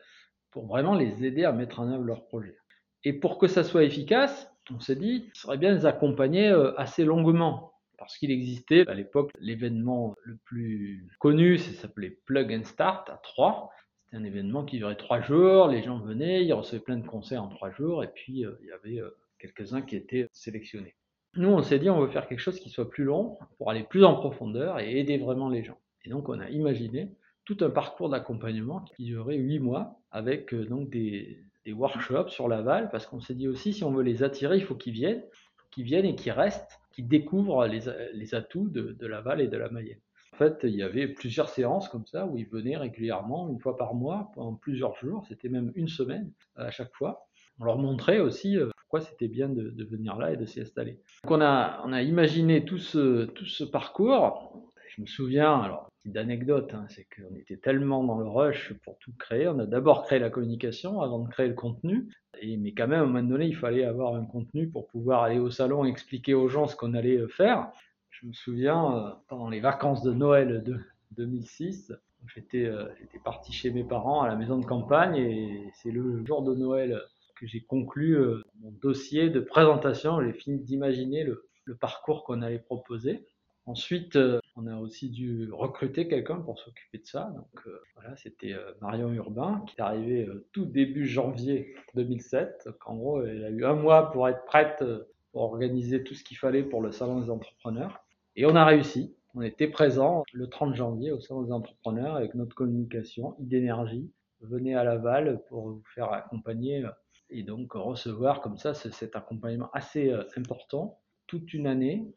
pour 0.52 0.66
vraiment 0.66 0.96
les 0.96 1.26
aider 1.26 1.44
à 1.44 1.52
mettre 1.52 1.80
en 1.80 1.92
œuvre 1.92 2.04
leur 2.04 2.26
projet. 2.26 2.58
Et 3.04 3.14
pour 3.14 3.38
que 3.38 3.48
ça 3.48 3.64
soit 3.64 3.84
efficace, 3.84 4.52
on 4.72 4.80
s'est 4.80 4.96
dit, 4.96 5.26
il 5.34 5.40
serait 5.40 5.58
bien 5.58 5.72
de 5.72 5.78
les 5.78 5.86
accompagner 5.86 6.50
euh, 6.50 6.78
assez 6.78 7.06
longuement. 7.06 7.74
Parce 7.98 8.18
qu'il 8.18 8.32
existait 8.32 8.88
à 8.88 8.94
l'époque 8.94 9.32
l'événement 9.40 10.16
le 10.24 10.38
plus 10.46 11.08
connu, 11.20 11.58
ça 11.58 11.74
s'appelait 11.74 12.18
Plug 12.26 12.54
and 12.54 12.64
Start 12.64 13.10
à 13.10 13.20
3. 13.24 13.72
C'était 14.06 14.18
un 14.18 14.24
événement 14.24 14.64
qui 14.64 14.78
durait 14.78 14.96
trois 14.96 15.22
jours, 15.22 15.68
les 15.68 15.84
gens 15.84 16.00
venaient, 16.00 16.46
ils 16.46 16.54
recevaient 16.54 16.82
plein 16.82 16.98
de 16.98 17.06
conseils 17.06 17.38
en 17.38 17.50
trois 17.50 17.72
jours, 17.72 18.04
et 18.04 18.08
puis 18.08 18.46
euh, 18.46 18.58
il 18.62 18.68
y 18.68 18.72
avait 18.72 19.02
euh, 19.02 19.16
quelques-uns 19.38 19.82
qui 19.82 19.98
étaient 19.98 20.30
sélectionnés. 20.32 20.96
Nous, 21.36 21.50
on 21.50 21.62
s'est 21.62 21.78
dit, 21.78 21.90
on 21.90 22.00
veut 22.00 22.08
faire 22.08 22.28
quelque 22.28 22.40
chose 22.40 22.60
qui 22.60 22.70
soit 22.70 22.90
plus 22.90 23.04
long 23.04 23.38
pour 23.58 23.70
aller 23.70 23.84
plus 23.84 24.04
en 24.04 24.16
profondeur 24.16 24.80
et 24.80 24.98
aider 24.98 25.18
vraiment 25.18 25.50
les 25.50 25.64
gens. 25.64 25.78
Et 26.06 26.10
donc, 26.10 26.28
on 26.30 26.40
a 26.40 26.50
imaginé 26.50 27.12
tout 27.46 27.58
un 27.62 27.70
parcours 27.70 28.10
d'accompagnement 28.10 28.80
qui 28.80 29.04
durait 29.04 29.36
huit 29.36 29.60
mois 29.60 30.00
avec 30.12 30.56
donc 30.56 30.90
des, 30.90 31.44
des 31.70 31.74
workshops 31.74 32.30
sur 32.30 32.48
Laval, 32.48 32.90
parce 32.90 33.06
qu'on 33.06 33.22
s'est 33.22 33.36
dit 33.36 33.48
aussi, 33.48 33.74
si 33.74 33.84
on 33.84 33.92
veut 33.92 34.02
les 34.02 34.24
attirer, 34.24 34.58
il 34.58 34.64
faut 34.64 34.76
qu'ils 34.76 34.94
viennent, 34.94 35.24
qu'ils 35.70 35.84
viennent 35.84 36.06
et 36.06 36.16
qu'ils 36.16 36.32
restent, 36.32 36.80
qu'ils 36.92 37.08
découvrent 37.08 37.68
les, 37.68 38.34
atouts 38.34 38.70
de, 38.70 38.94
de, 38.94 39.08
Laval 39.08 39.40
et 39.40 39.48
de 39.48 39.56
la 39.56 39.70
Mayenne. 39.70 40.00
En 40.34 40.38
fait, 40.38 40.62
il 40.64 40.76
y 40.76 40.82
avait 40.82 41.08
plusieurs 41.08 41.48
séances 41.50 41.88
comme 41.88 42.08
ça 42.08 42.26
où 42.26 42.38
ils 42.38 42.48
venaient 42.48 42.78
régulièrement, 42.78 43.50
une 43.50 43.60
fois 43.60 43.78
par 43.78 43.94
mois, 43.94 44.32
pendant 44.34 44.56
plusieurs 44.56 44.96
jours, 44.96 45.24
c'était 45.28 45.50
même 45.50 45.72
une 45.76 45.88
semaine 45.88 46.32
à 46.56 46.72
chaque 46.72 46.94
fois. 46.96 47.28
On 47.60 47.66
leur 47.66 47.78
montrait 47.78 48.20
aussi 48.20 48.58
euh, 48.58 48.70
pourquoi 48.78 49.02
c'était 49.02 49.28
bien 49.28 49.50
de, 49.50 49.84
venir 49.84 50.16
là 50.16 50.32
et 50.32 50.38
de 50.38 50.46
s'y 50.46 50.62
installer. 50.62 51.00
Donc 51.24 51.34
on 51.34 51.42
a, 51.42 51.84
on 51.86 51.94
a 51.94 52.02
imaginé 52.02 52.66
tout 52.66 52.80
ce, 52.80 53.26
tout 53.26 53.46
ce 53.46 53.64
parcours. 53.64 54.72
Je 54.96 55.02
me 55.02 55.06
souviens, 55.06 55.60
alors 55.60 55.89
petite 56.04 56.18
anecdote, 56.18 56.74
hein, 56.74 56.86
c'est 56.90 57.06
qu'on 57.06 57.36
était 57.36 57.58
tellement 57.58 58.04
dans 58.04 58.18
le 58.18 58.28
rush 58.28 58.74
pour 58.84 58.98
tout 59.00 59.14
créer. 59.18 59.48
On 59.48 59.60
a 59.60 59.66
d'abord 59.66 60.04
créé 60.06 60.20
la 60.20 60.30
communication 60.30 61.02
avant 61.02 61.20
de 61.20 61.30
créer 61.30 61.48
le 61.48 61.54
contenu. 61.54 62.10
Et, 62.42 62.58
mais 62.58 62.74
quand 62.74 62.88
même, 62.88 63.00
à 63.00 63.04
un 63.04 63.08
moment 63.08 63.24
donné, 63.24 63.46
il 63.46 63.56
fallait 63.56 63.84
avoir 63.84 64.16
un 64.16 64.26
contenu 64.26 64.70
pour 64.70 64.88
pouvoir 64.88 65.24
aller 65.24 65.40
au 65.40 65.50
salon 65.50 65.86
et 65.86 65.90
expliquer 65.90 66.34
aux 66.34 66.48
gens 66.48 66.68
ce 66.68 66.76
qu'on 66.76 66.94
allait 66.94 67.18
euh, 67.18 67.28
faire. 67.28 67.72
Je 68.10 68.26
me 68.28 68.34
souviens, 68.34 68.96
euh, 68.96 69.12
pendant 69.28 69.50
les 69.50 69.60
vacances 69.60 70.04
de 70.04 70.14
Noël 70.14 70.64
de 70.64 70.80
2006, 71.12 71.94
j'étais 72.34 72.66
euh, 72.66 72.86
j'étais 73.00 73.20
parti 73.20 73.52
chez 73.52 73.72
mes 73.72 73.84
parents 73.84 74.22
à 74.22 74.28
la 74.28 74.36
maison 74.36 74.58
de 74.58 74.66
campagne 74.66 75.16
et 75.16 75.72
c'est 75.74 75.92
le 75.92 76.26
jour 76.26 76.44
de 76.44 76.54
Noël 76.54 77.02
que 77.36 77.48
j'ai 77.48 77.62
conclu 77.62 78.18
mon 78.60 78.72
dossier 78.82 79.30
de 79.30 79.40
présentation. 79.40 80.22
J'ai 80.22 80.34
fini 80.34 80.60
d'imaginer 80.60 81.24
le 81.24 81.76
parcours 81.76 82.26
qu'on 82.26 82.42
allait 82.42 82.60
proposer. 82.60 83.26
Ensuite, 83.70 84.18
on 84.56 84.66
a 84.66 84.76
aussi 84.78 85.12
dû 85.12 85.48
recruter 85.52 86.08
quelqu'un 86.08 86.38
pour 86.38 86.58
s'occuper 86.58 86.98
de 86.98 87.06
ça. 87.06 87.32
Donc 87.36 87.68
euh, 87.68 87.80
voilà, 87.94 88.16
c'était 88.16 88.54
euh, 88.54 88.72
Marion 88.82 89.14
Urbain 89.14 89.64
qui 89.68 89.76
est 89.78 89.84
arrivé 89.84 90.26
euh, 90.26 90.48
tout 90.54 90.66
début 90.66 91.06
janvier 91.06 91.76
2007. 91.94 92.64
Donc, 92.66 92.88
en 92.88 92.96
gros, 92.96 93.24
elle 93.24 93.44
a 93.46 93.52
eu 93.52 93.64
un 93.66 93.76
mois 93.76 94.10
pour 94.12 94.28
être 94.28 94.44
prête 94.46 94.84
pour 95.32 95.44
organiser 95.44 96.04
tout 96.04 96.16
ce 96.16 96.24
qu'il 96.24 96.36
fallait 96.36 96.64
pour 96.64 96.82
le 96.82 96.92
salon 96.92 97.22
des 97.22 97.30
entrepreneurs. 97.30 98.04
Et 98.36 98.48
on 98.48 98.56
a 98.56 98.66
réussi. 98.66 99.16
On 99.36 99.44
était 99.44 99.68
présent 99.68 100.24
le 100.34 100.50
30 100.50 100.74
janvier 100.74 101.12
au 101.12 101.20
salon 101.20 101.44
des 101.44 101.52
entrepreneurs 101.52 102.16
avec 102.16 102.34
notre 102.34 102.56
communication, 102.56 103.36
idénergie. 103.38 104.10
Venez 104.42 104.74
à 104.74 104.84
Laval 104.84 105.44
pour 105.48 105.70
vous 105.70 105.84
faire 105.94 106.12
accompagner 106.12 106.84
et 107.30 107.44
donc 107.44 107.74
recevoir 107.74 108.42
comme 108.42 108.58
ça 108.58 108.74
cet 108.74 109.16
accompagnement 109.16 109.70
assez 109.74 110.12
important 110.36 111.00
toute 111.28 111.54
une 111.54 111.68
année 111.68 112.12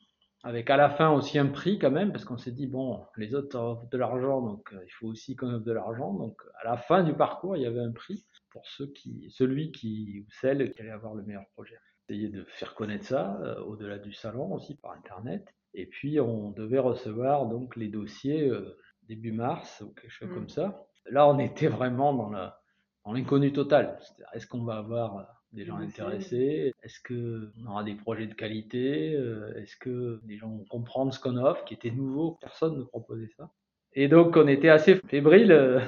avec 0.45 0.71
à 0.71 0.77
la 0.77 0.91
fin 0.91 1.11
aussi 1.11 1.39
un 1.39 1.47
prix 1.47 1.79
quand 1.79 1.91
même, 1.91 2.11
parce 2.11 2.25
qu'on 2.25 2.39
s'est 2.39 2.53
dit, 2.53 2.67
bon, 2.67 3.05
les 3.17 3.35
autres 3.35 3.59
offrent 3.59 3.89
de 3.89 3.99
l'argent, 3.99 4.41
donc 4.43 4.73
euh, 4.73 4.83
il 4.85 4.91
faut 4.91 5.07
aussi 5.07 5.37
qu'on 5.37 5.55
offre 5.55 5.65
de 5.65 5.73
l'argent. 5.73 6.13
Donc 6.15 6.43
à 6.61 6.65
la 6.65 6.77
fin 6.77 7.05
du 7.05 7.15
parcours, 7.15 7.57
il 7.57 7.63
y 7.63 7.67
avait 7.67 7.81
un 7.81 7.93
prix 7.93 8.27
pour 8.51 8.67
ceux 8.67 8.89
qui, 8.89 9.31
celui 9.31 9.71
qui, 9.71 10.25
ou 10.27 10.31
celle 10.41 10.71
qui 10.73 10.81
allait 10.81 10.91
avoir 10.91 11.15
le 11.15 11.23
meilleur 11.23 11.47
projet. 11.55 11.79
Essayer 12.09 12.29
de 12.29 12.45
faire 12.45 12.75
connaître 12.75 13.07
ça 13.07 13.39
euh, 13.43 13.61
au-delà 13.63 13.99
du 13.99 14.13
salon 14.13 14.53
aussi 14.53 14.77
par 14.77 14.93
Internet. 14.93 15.55
Et 15.75 15.87
puis 15.87 16.21
on 16.21 16.51
devait 16.51 16.81
recevoir 16.81 17.47
donc 17.47 17.77
les 17.77 17.89
dossiers 17.89 18.49
euh, 18.49 18.77
début 19.05 19.33
mars 19.33 19.81
ou 19.81 19.93
quelque 19.95 20.11
chose 20.11 20.29
mmh. 20.29 20.35
comme 20.35 20.49
ça. 20.49 20.87
Là, 21.07 21.29
on 21.29 21.39
était 21.39 21.69
vraiment 21.69 22.13
dans 22.15 23.13
l'inconnu 23.13 23.53
total. 23.53 23.99
Est-ce 24.35 24.47
qu'on 24.47 24.65
va 24.65 24.77
avoir 24.77 25.42
des 25.53 25.65
gens 25.65 25.77
intéressés 25.77 26.75
Est-ce 26.83 27.01
qu'on 27.03 27.67
aura 27.67 27.85
des 27.85 27.95
projets 27.95 28.27
de 28.27 28.35
qualité 28.35 29.15
euh, 29.15 29.55
Est-ce 29.57 29.77
que 29.77 30.21
les 30.27 30.37
gens 30.37 30.49
vont 30.49 30.65
comprendre 30.69 31.13
ce 31.13 31.21
qu'on 31.21 31.37
offre, 31.37 31.65
qui 31.65 31.75
était 31.75 31.91
nouveau 31.91 32.39
Personne 32.41 32.79
ne 32.79 32.83
proposait 32.83 33.31
ça. 33.37 33.51
Et 33.95 34.09
donc, 34.09 34.37
on 34.37 34.49
était 34.49 34.71
assez 34.71 34.97
fébrile 35.09 35.53
euh, 35.53 35.81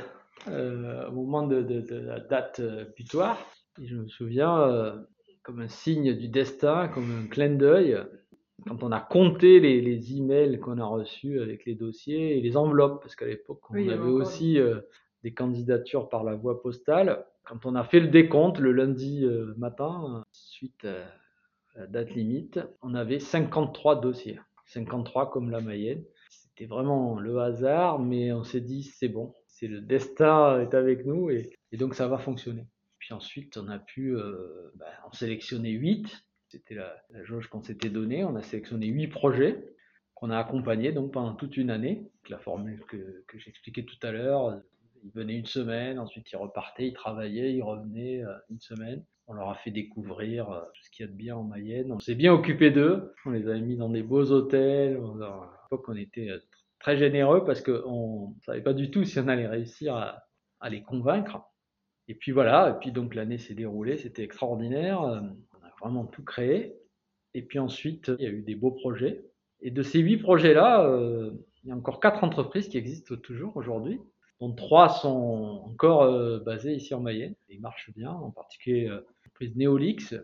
euh, 0.49 1.09
au 1.09 1.13
moment 1.13 1.47
de, 1.47 1.85
la 1.91 2.21
date 2.21 2.61
butoir. 2.97 3.39
Et 3.81 3.87
je 3.87 3.97
me 3.97 4.09
souviens, 4.09 5.05
comme 5.43 5.61
un 5.61 5.69
signe 5.69 6.15
du 6.15 6.29
destin, 6.29 6.89
comme 6.89 7.25
un 7.25 7.27
clin 7.27 7.51
d'œil, 7.51 7.99
quand 8.69 8.83
on 8.83 8.93
a 8.93 9.01
compté 9.01 9.59
les, 9.59 9.81
les 9.81 10.17
emails 10.17 10.61
qu'on 10.61 10.79
a 10.79 10.85
reçus 10.85 11.41
avec 11.41 11.65
les 11.65 11.75
dossiers 11.75 12.39
et 12.39 12.41
les 12.41 12.57
enveloppes, 12.57 13.03
parce 13.03 13.17
qu'à 13.17 13.27
l'époque, 13.27 13.69
on 13.71 13.89
avait 13.89 13.99
aussi 13.99 14.59
des 15.25 15.35
candidatures 15.35 16.09
par 16.09 16.23
la 16.23 16.35
voie 16.35 16.63
postale. 16.63 17.25
Quand 17.45 17.67
on 17.67 17.75
a 17.75 17.85
fait 17.85 18.01
le 18.01 18.09
décompte 18.09 18.59
le 18.59 18.73
lundi 18.73 19.25
euh, 19.25 19.55
matin, 19.57 20.25
suite 20.33 20.87
à 20.87 21.81
la 21.81 21.87
date 21.87 22.11
limite, 22.15 22.61
on 22.81 22.95
avait 22.95 23.21
53 23.21 24.01
dossiers. 24.01 24.41
53 24.67 25.31
comme 25.31 25.51
la 25.51 25.61
Mayenne. 25.61 26.03
C'était 26.31 26.67
vraiment 26.67 27.19
le 27.19 27.39
hasard, 27.41 27.99
mais 27.99 28.33
on 28.33 28.45
s'est 28.45 28.63
dit 28.63 28.83
c'est 28.83 29.09
bon, 29.09 29.35
c'est 29.47 29.67
le 29.67 29.81
destin 29.81 30.61
est 30.61 30.75
avec 30.75 31.05
nous 31.05 31.31
et, 31.31 31.51
donc 31.75 31.95
ça 31.95 32.09
va 32.09 32.19
fonctionner. 32.19 32.67
Puis 32.99 33.13
ensuite, 33.13 33.59
on 33.59 33.69
a 33.69 33.79
pu 33.79 34.17
euh, 34.17 34.71
bah, 34.77 34.87
en 35.07 35.13
sélectionner 35.13 35.71
8. 35.71 36.25
C'était 36.49 36.75
la, 36.75 36.97
jauge 37.25 37.49
qu'on 37.49 37.63
s'était 37.63 37.91
donnée. 37.91 38.25
On 38.25 38.37
a 38.37 38.43
sélectionné 38.43 38.87
8 38.87 39.09
projets 39.09 39.75
qu'on 40.15 40.31
a 40.31 40.39
accompagnés 40.39 40.93
donc 40.93 41.13
pendant 41.13 41.35
toute 41.35 41.57
une 41.59 41.71
année. 41.71 42.09
La 42.31 42.39
formule 42.39 42.83
que 42.87 43.39
j'expliquais 43.39 43.83
tout 43.83 43.99
à 44.03 44.13
l'heure, 44.13 44.63
ils 45.05 45.13
venaient 45.13 45.37
une 45.37 45.47
semaine, 45.47 45.99
ensuite 45.99 46.31
ils 46.33 46.37
repartaient, 46.37 46.89
ils 46.89 46.95
travaillaient, 46.95 47.53
ils 47.53 47.63
revenaient 47.63 48.25
euh, 48.25 48.33
une 48.51 48.61
semaine. 48.61 49.05
On 49.27 49.35
leur 49.35 49.51
a 49.51 49.55
fait 49.55 49.71
découvrir 49.71 50.51
euh, 50.51 50.61
tout 50.75 50.83
ce 50.83 50.91
qu'il 50.91 51.05
y 51.05 51.09
a 51.09 51.13
de 51.13 51.17
bien 51.17 51.37
en 51.37 51.45
Mayenne. 51.45 51.93
On 51.93 52.01
s'est 52.01 52.15
bien 52.15 52.33
occupé 52.33 52.71
d'eux. 52.71 53.13
On 53.27 53.31
les 53.31 53.49
a 53.49 53.59
mis 53.59 53.77
dans 53.77 53.91
des 53.91 54.03
beaux 54.03 54.31
hôtels. 54.33 54.97
À 54.97 55.51
l'époque, 55.65 55.89
on 55.89 55.97
était 55.97 56.31
euh, 56.31 56.39
très 56.79 56.97
généreux 56.97 57.45
parce 57.45 57.61
qu'on 57.61 58.35
ne 58.35 58.43
savait 58.43 58.63
pas 58.63 58.73
du 58.73 58.91
tout 58.91 59.05
si 59.05 59.19
on 59.19 59.29
allait 59.29 59.47
réussir 59.47 59.95
à, 59.95 60.25
à 60.61 60.71
les 60.71 60.83
convaincre. 60.83 61.43
Et 62.09 62.15
puis 62.15 62.33
voilà, 62.33 62.71
et 62.71 62.79
puis 62.81 62.93
donc 62.93 63.15
l'année 63.15 63.39
s'est 63.39 63.55
déroulée, 63.55 63.97
c'était 63.97 64.23
extraordinaire. 64.23 65.01
On 65.01 65.67
a 65.67 65.71
vraiment 65.81 66.05
tout 66.05 66.25
créé. 66.25 66.77
Et 67.33 67.43
puis 67.43 67.59
ensuite, 67.59 68.13
il 68.19 68.25
y 68.25 68.27
a 68.27 68.31
eu 68.31 68.43
des 68.43 68.55
beaux 68.55 68.73
projets. 68.73 69.25
Et 69.61 69.71
de 69.71 69.83
ces 69.83 70.01
huit 70.01 70.19
projets-là, 70.19 70.87
il 71.63 71.69
y 71.69 71.73
a 71.73 71.75
encore 71.75 72.01
quatre 72.01 72.23
entreprises 72.23 72.69
qui 72.69 72.77
existent 72.77 73.17
toujours 73.17 73.57
aujourd'hui 73.57 74.01
dont 74.41 74.53
trois 74.53 74.89
sont 74.89 75.63
encore 75.67 76.03
euh, 76.03 76.39
basés 76.41 76.75
ici 76.75 76.95
en 76.95 77.01
Mayenne. 77.01 77.35
Ils 77.49 77.61
marchent 77.61 77.91
bien, 77.95 78.11
en 78.11 78.31
particulier 78.31 78.89
euh, 78.89 79.07
l'entreprise 79.25 79.57
Neolix, 79.57 80.15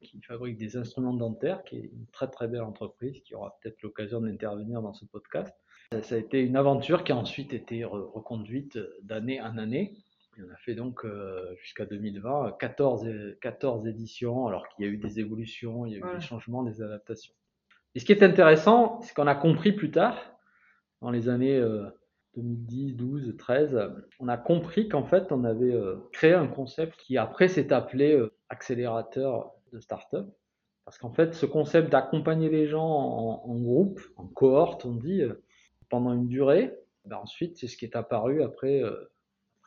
qui 0.00 0.20
fabrique 0.22 0.56
des 0.56 0.76
instruments 0.76 1.12
dentaires, 1.12 1.62
qui 1.62 1.76
est 1.76 1.90
une 1.92 2.06
très 2.12 2.28
très 2.28 2.48
belle 2.48 2.62
entreprise, 2.62 3.20
qui 3.22 3.34
aura 3.34 3.58
peut-être 3.60 3.82
l'occasion 3.82 4.20
d'intervenir 4.20 4.80
dans 4.80 4.94
ce 4.94 5.04
podcast. 5.04 5.54
Ça 6.02 6.14
a 6.14 6.18
été 6.18 6.40
une 6.40 6.56
aventure 6.56 7.04
qui 7.04 7.12
a 7.12 7.16
ensuite 7.16 7.52
été 7.52 7.84
reconduite 7.84 8.78
d'année 9.02 9.40
en 9.40 9.58
année. 9.58 9.96
on 10.38 10.50
a 10.50 10.56
fait 10.56 10.74
donc 10.74 11.04
euh, 11.04 11.54
jusqu'à 11.56 11.84
2020 11.84 12.56
14, 12.58 13.06
14 13.40 13.86
éditions, 13.88 14.46
alors 14.46 14.68
qu'il 14.68 14.86
y 14.86 14.88
a 14.88 14.92
eu 14.92 14.96
des 14.96 15.20
évolutions, 15.20 15.84
il 15.84 15.92
y 15.92 15.96
a 15.96 15.98
eu 15.98 16.14
des 16.14 16.20
changements, 16.20 16.62
des 16.62 16.80
adaptations. 16.80 17.34
Et 17.94 18.00
ce 18.00 18.04
qui 18.04 18.12
est 18.12 18.22
intéressant, 18.22 19.00
c'est 19.02 19.14
qu'on 19.14 19.26
a 19.26 19.34
compris 19.34 19.72
plus 19.72 19.90
tard, 19.90 20.16
dans 21.02 21.10
les 21.10 21.28
années 21.28 21.60
2010, 22.40 22.94
12, 22.96 23.36
13, 23.36 23.78
on 24.18 24.28
a 24.28 24.36
compris 24.36 24.88
qu'en 24.88 25.04
fait, 25.04 25.30
on 25.32 25.44
avait 25.44 25.72
euh, 25.72 25.96
créé 26.12 26.32
un 26.32 26.46
concept 26.46 26.96
qui 26.96 27.18
après 27.18 27.48
s'est 27.48 27.72
appelé 27.72 28.12
euh, 28.14 28.32
accélérateur 28.48 29.52
de 29.72 29.80
start-up. 29.80 30.26
Parce 30.84 30.98
qu'en 30.98 31.12
fait, 31.12 31.34
ce 31.34 31.46
concept 31.46 31.90
d'accompagner 31.90 32.48
les 32.48 32.66
gens 32.66 32.88
en, 32.88 33.60
groupe, 33.60 34.00
en 34.16 34.26
cohorte, 34.26 34.84
on 34.84 34.94
dit, 34.94 35.22
euh, 35.22 35.42
pendant 35.88 36.12
une 36.12 36.28
durée, 36.28 36.74
ben 37.04 37.16
ensuite, 37.16 37.58
c'est 37.58 37.68
ce 37.68 37.76
qui 37.76 37.84
est 37.84 37.96
apparu 37.96 38.42
après, 38.42 38.82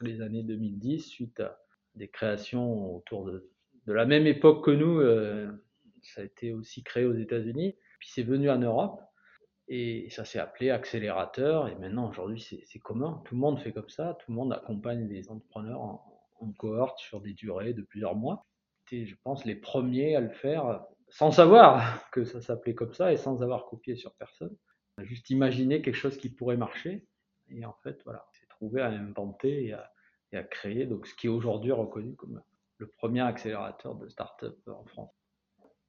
les 0.02 0.22
années 0.22 0.44
2010, 0.44 1.00
suite 1.08 1.40
à 1.40 1.60
des 1.96 2.08
créations 2.08 2.96
autour 2.96 3.26
de, 3.26 3.50
de 3.88 3.94
la 3.94 4.06
même 4.06 4.28
époque 4.28 4.66
que 4.66 4.72
nous. 4.72 5.02
ça 6.02 6.22
a 6.22 6.24
été 6.24 6.54
aussi 6.54 6.84
créé 6.84 7.06
aux 7.06 7.16
États-Unis, 7.16 7.76
puis 8.00 8.10
c'est 8.12 8.24
venu 8.24 8.50
en 8.50 8.60
Europe. 8.60 9.02
Et 9.68 10.10
ça 10.10 10.26
s'est 10.26 10.40
appelé 10.40 10.70
accélérateur. 10.70 11.68
Et 11.70 11.76
maintenant, 11.76 12.10
aujourd'hui, 12.10 12.42
c'est 12.42 12.80
commun. 12.80 13.22
Tout 13.26 13.36
le 13.36 13.42
monde 13.42 13.60
fait 13.60 13.72
comme 13.72 13.90
ça. 13.90 14.18
Tout 14.20 14.32
le 14.32 14.36
monde 14.36 14.54
accompagne 14.54 15.08
des 15.08 15.30
entrepreneurs 15.30 15.82
en, 15.82 16.10
cohorte 16.58 17.00
sur 17.00 17.22
des 17.22 17.34
durées 17.34 17.74
de 17.74 17.82
plusieurs 17.82 18.16
mois. 18.16 18.46
C'était, 18.82 19.06
je 19.06 19.16
pense, 19.24 19.46
les 19.46 19.56
premiers 19.56 20.18
à 20.18 20.20
le 20.20 20.30
faire 20.30 20.84
sans 21.08 21.32
savoir 21.32 22.10
que 22.12 22.26
ça 22.26 22.42
s'appelait 22.42 22.76
comme 22.76 22.94
ça 22.94 23.14
et 23.14 23.18
sans 23.18 23.42
avoir 23.42 23.66
copié 23.68 23.96
sur 23.96 24.14
personne. 24.16 24.56
Juste 25.00 25.30
imaginé 25.30 25.82
quelque 25.82 25.96
chose 25.96 26.18
qui 26.18 26.30
pourrait 26.30 26.58
marcher. 26.58 27.08
Et 27.50 27.66
en 27.66 27.76
fait, 27.84 28.02
voilà, 28.04 28.26
c'est 28.34 28.48
trouvé 28.50 28.82
à 28.82 28.90
inventer 28.90 29.68
et 29.68 29.74
à, 29.74 29.90
et 30.34 30.38
à 30.38 30.44
créer 30.44 30.86
donc, 30.86 31.08
ce 31.08 31.16
qui 31.16 31.28
est 31.28 31.30
aujourd'hui 31.30 31.72
reconnu 31.72 32.16
comme 32.16 32.42
le 32.78 32.88
premier 32.88 33.22
accélérateur 33.22 33.96
de 33.96 34.10
start-up 34.10 34.58
en 34.68 34.84
France. 34.86 35.23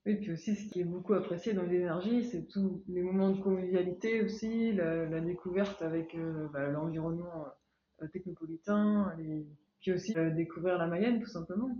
Oui, 0.06 0.16
puis 0.16 0.32
aussi, 0.32 0.54
ce 0.54 0.70
qui 0.70 0.80
est 0.80 0.84
beaucoup 0.84 1.14
apprécié 1.14 1.54
dans 1.54 1.62
l'énergie, 1.62 2.24
c'est 2.24 2.46
tous 2.46 2.82
les 2.88 3.00
moments 3.00 3.30
de 3.30 3.40
convivialité 3.40 4.22
aussi, 4.22 4.72
la, 4.72 5.20
découverte 5.20 5.80
avec 5.80 6.14
euh, 6.14 6.46
bah, 6.52 6.68
l'environnement 6.68 7.46
euh, 8.02 8.06
technopolitain, 8.08 9.16
puis 9.80 9.92
aussi 9.92 10.14
euh, 10.18 10.28
découvrir 10.28 10.76
la 10.76 10.86
Mayenne, 10.88 11.20
tout 11.20 11.30
simplement. 11.30 11.70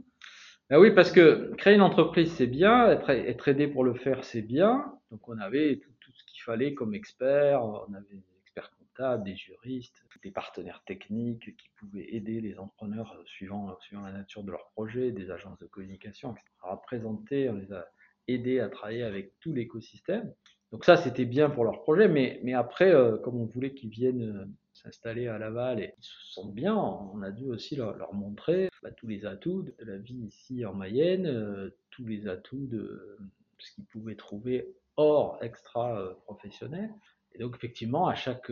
Ah 0.71 0.81
oui, 0.81 0.93
parce 0.93 1.13
que 1.13 1.55
créer 1.57 1.75
une 1.75 1.83
entreprise, 1.83 2.33
c'est 2.33 2.47
bien, 2.47 2.89
être, 2.89 3.49
aidé 3.49 3.69
pour 3.69 3.85
le 3.85 3.93
faire, 3.93 4.25
c'est 4.25 4.41
bien. 4.41 4.99
Donc 5.11 5.29
on 5.29 5.39
avait 5.39 5.81
tout, 5.83 5.91
tout 6.01 6.13
ce 6.15 6.25
qu'il 6.25 6.41
fallait 6.41 6.73
comme 6.73 6.95
experts, 6.95 7.63
on 7.63 7.93
avait 7.93 8.15
des 8.15 8.39
experts 8.41 8.71
comptables, 8.79 9.25
des 9.25 9.37
juristes, 9.37 10.03
des 10.23 10.31
partenaires 10.31 10.83
techniques 10.87 11.55
qui 11.59 11.69
pouvaient 11.77 12.07
aider 12.15 12.41
les 12.41 12.59
entrepreneurs 12.59 13.21
suivant, 13.27 13.77
suivant 13.81 14.03
la 14.03 14.13
nature 14.13 14.43
de 14.43 14.51
leur 14.51 14.71
projet, 14.71 15.13
des 15.13 15.31
agences 15.31 15.59
de 15.59 15.67
communication, 15.67 16.31
etc. 16.31 16.47
À 16.63 16.79
présenter, 16.79 17.51
on 17.51 17.57
les 17.57 17.71
a 17.71 17.87
aider 18.29 18.61
à 18.61 18.69
travailler 18.69 19.03
avec 19.03 19.33
tout 19.41 19.53
l'écosystème. 19.53 20.33
Donc 20.75 20.85
ça, 20.85 20.97
c'était 20.97 21.25
bien 21.25 21.51
pour 21.51 21.63
leur 21.63 21.83
projet, 21.83 22.09
mais, 22.09 22.41
mais 22.43 22.53
après, 22.53 22.93
euh, 22.93 23.17
comme 23.19 23.41
on 23.41 23.45
voulait 23.45 23.75
qu'ils 23.75 23.91
viennent 23.91 24.23
euh, 24.23 24.45
s'installer 24.73 25.29
à 25.29 25.39
Laval 25.39 25.81
et 25.81 25.93
qu'ils 25.93 26.05
se 26.05 26.33
sentent 26.33 26.53
bien, 26.53 26.77
on 26.77 27.23
a 27.23 27.31
dû 27.31 27.45
aussi 27.47 27.77
leur, 27.77 28.13
montrer 28.13 28.71
bah, 28.83 28.91
tous 28.91 29.07
les 29.07 29.25
atouts 29.25 29.63
de 29.63 29.85
la 29.85 29.99
vie 29.99 30.27
ici 30.27 30.67
en 30.67 30.75
Mayenne, 30.75 31.27
euh, 31.27 31.71
tous 31.91 32.05
les 32.07 32.27
atouts 32.27 32.67
de 32.67 33.17
ce 33.59 33.73
qu'ils 33.73 33.85
pouvaient 33.85 34.17
trouver 34.17 34.75
hors 34.97 35.39
extra 35.43 36.17
professionnel. 36.25 36.91
Et 37.35 37.39
donc 37.39 37.55
effectivement, 37.57 38.09
à 38.09 38.17
chaque 38.17 38.51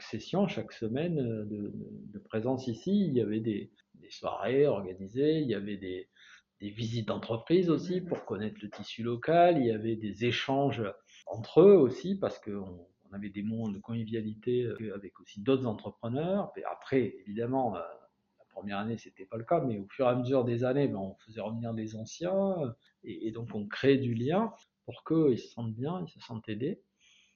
session, 0.00 0.48
chaque 0.48 0.72
semaine 0.72 1.14
de, 1.14 2.18
présence 2.18 2.66
ici, 2.66 3.06
il 3.06 3.14
y 3.14 3.20
avait 3.20 3.40
des 3.40 3.70
soirées 4.10 4.66
organisées, 4.66 5.38
il 5.38 5.48
y 5.48 5.54
avait 5.54 5.76
des, 5.76 6.08
des 6.62 6.70
visites 6.70 7.08
d'entreprise 7.08 7.70
aussi 7.70 8.00
pour 8.00 8.24
connaître 8.24 8.56
le 8.62 8.70
tissu 8.70 9.02
local. 9.02 9.58
Il 9.58 9.66
y 9.66 9.72
avait 9.72 9.96
des 9.96 10.24
échanges 10.24 10.84
entre 11.26 11.60
eux 11.60 11.74
aussi 11.74 12.16
parce 12.16 12.38
qu'on 12.38 12.86
on 13.10 13.14
avait 13.14 13.30
des 13.30 13.42
moments 13.42 13.68
de 13.68 13.80
convivialité 13.80 14.62
euh, 14.62 14.94
avec 14.94 15.18
aussi 15.20 15.40
d'autres 15.40 15.66
entrepreneurs. 15.66 16.52
Et 16.56 16.62
après, 16.64 17.16
évidemment, 17.26 17.76
euh, 17.76 17.80
la 17.80 18.44
première 18.50 18.78
année, 18.78 18.96
c'était 18.96 19.24
pas 19.24 19.36
le 19.36 19.44
cas, 19.44 19.60
mais 19.60 19.76
au 19.78 19.88
fur 19.88 20.06
et 20.06 20.10
à 20.10 20.14
mesure 20.14 20.44
des 20.44 20.62
années, 20.62 20.86
ben, 20.86 20.98
on 20.98 21.16
faisait 21.16 21.40
revenir 21.40 21.74
des 21.74 21.96
anciens 21.96 22.54
et, 23.02 23.32
donc 23.32 23.52
on 23.54 23.66
crée 23.66 23.98
du 23.98 24.14
lien 24.14 24.52
pour 24.84 25.02
qu'ils 25.02 25.40
se 25.40 25.48
sentent 25.48 25.74
bien, 25.74 26.00
ils 26.06 26.10
se 26.10 26.20
sentent 26.20 26.48
aidés. 26.48 26.80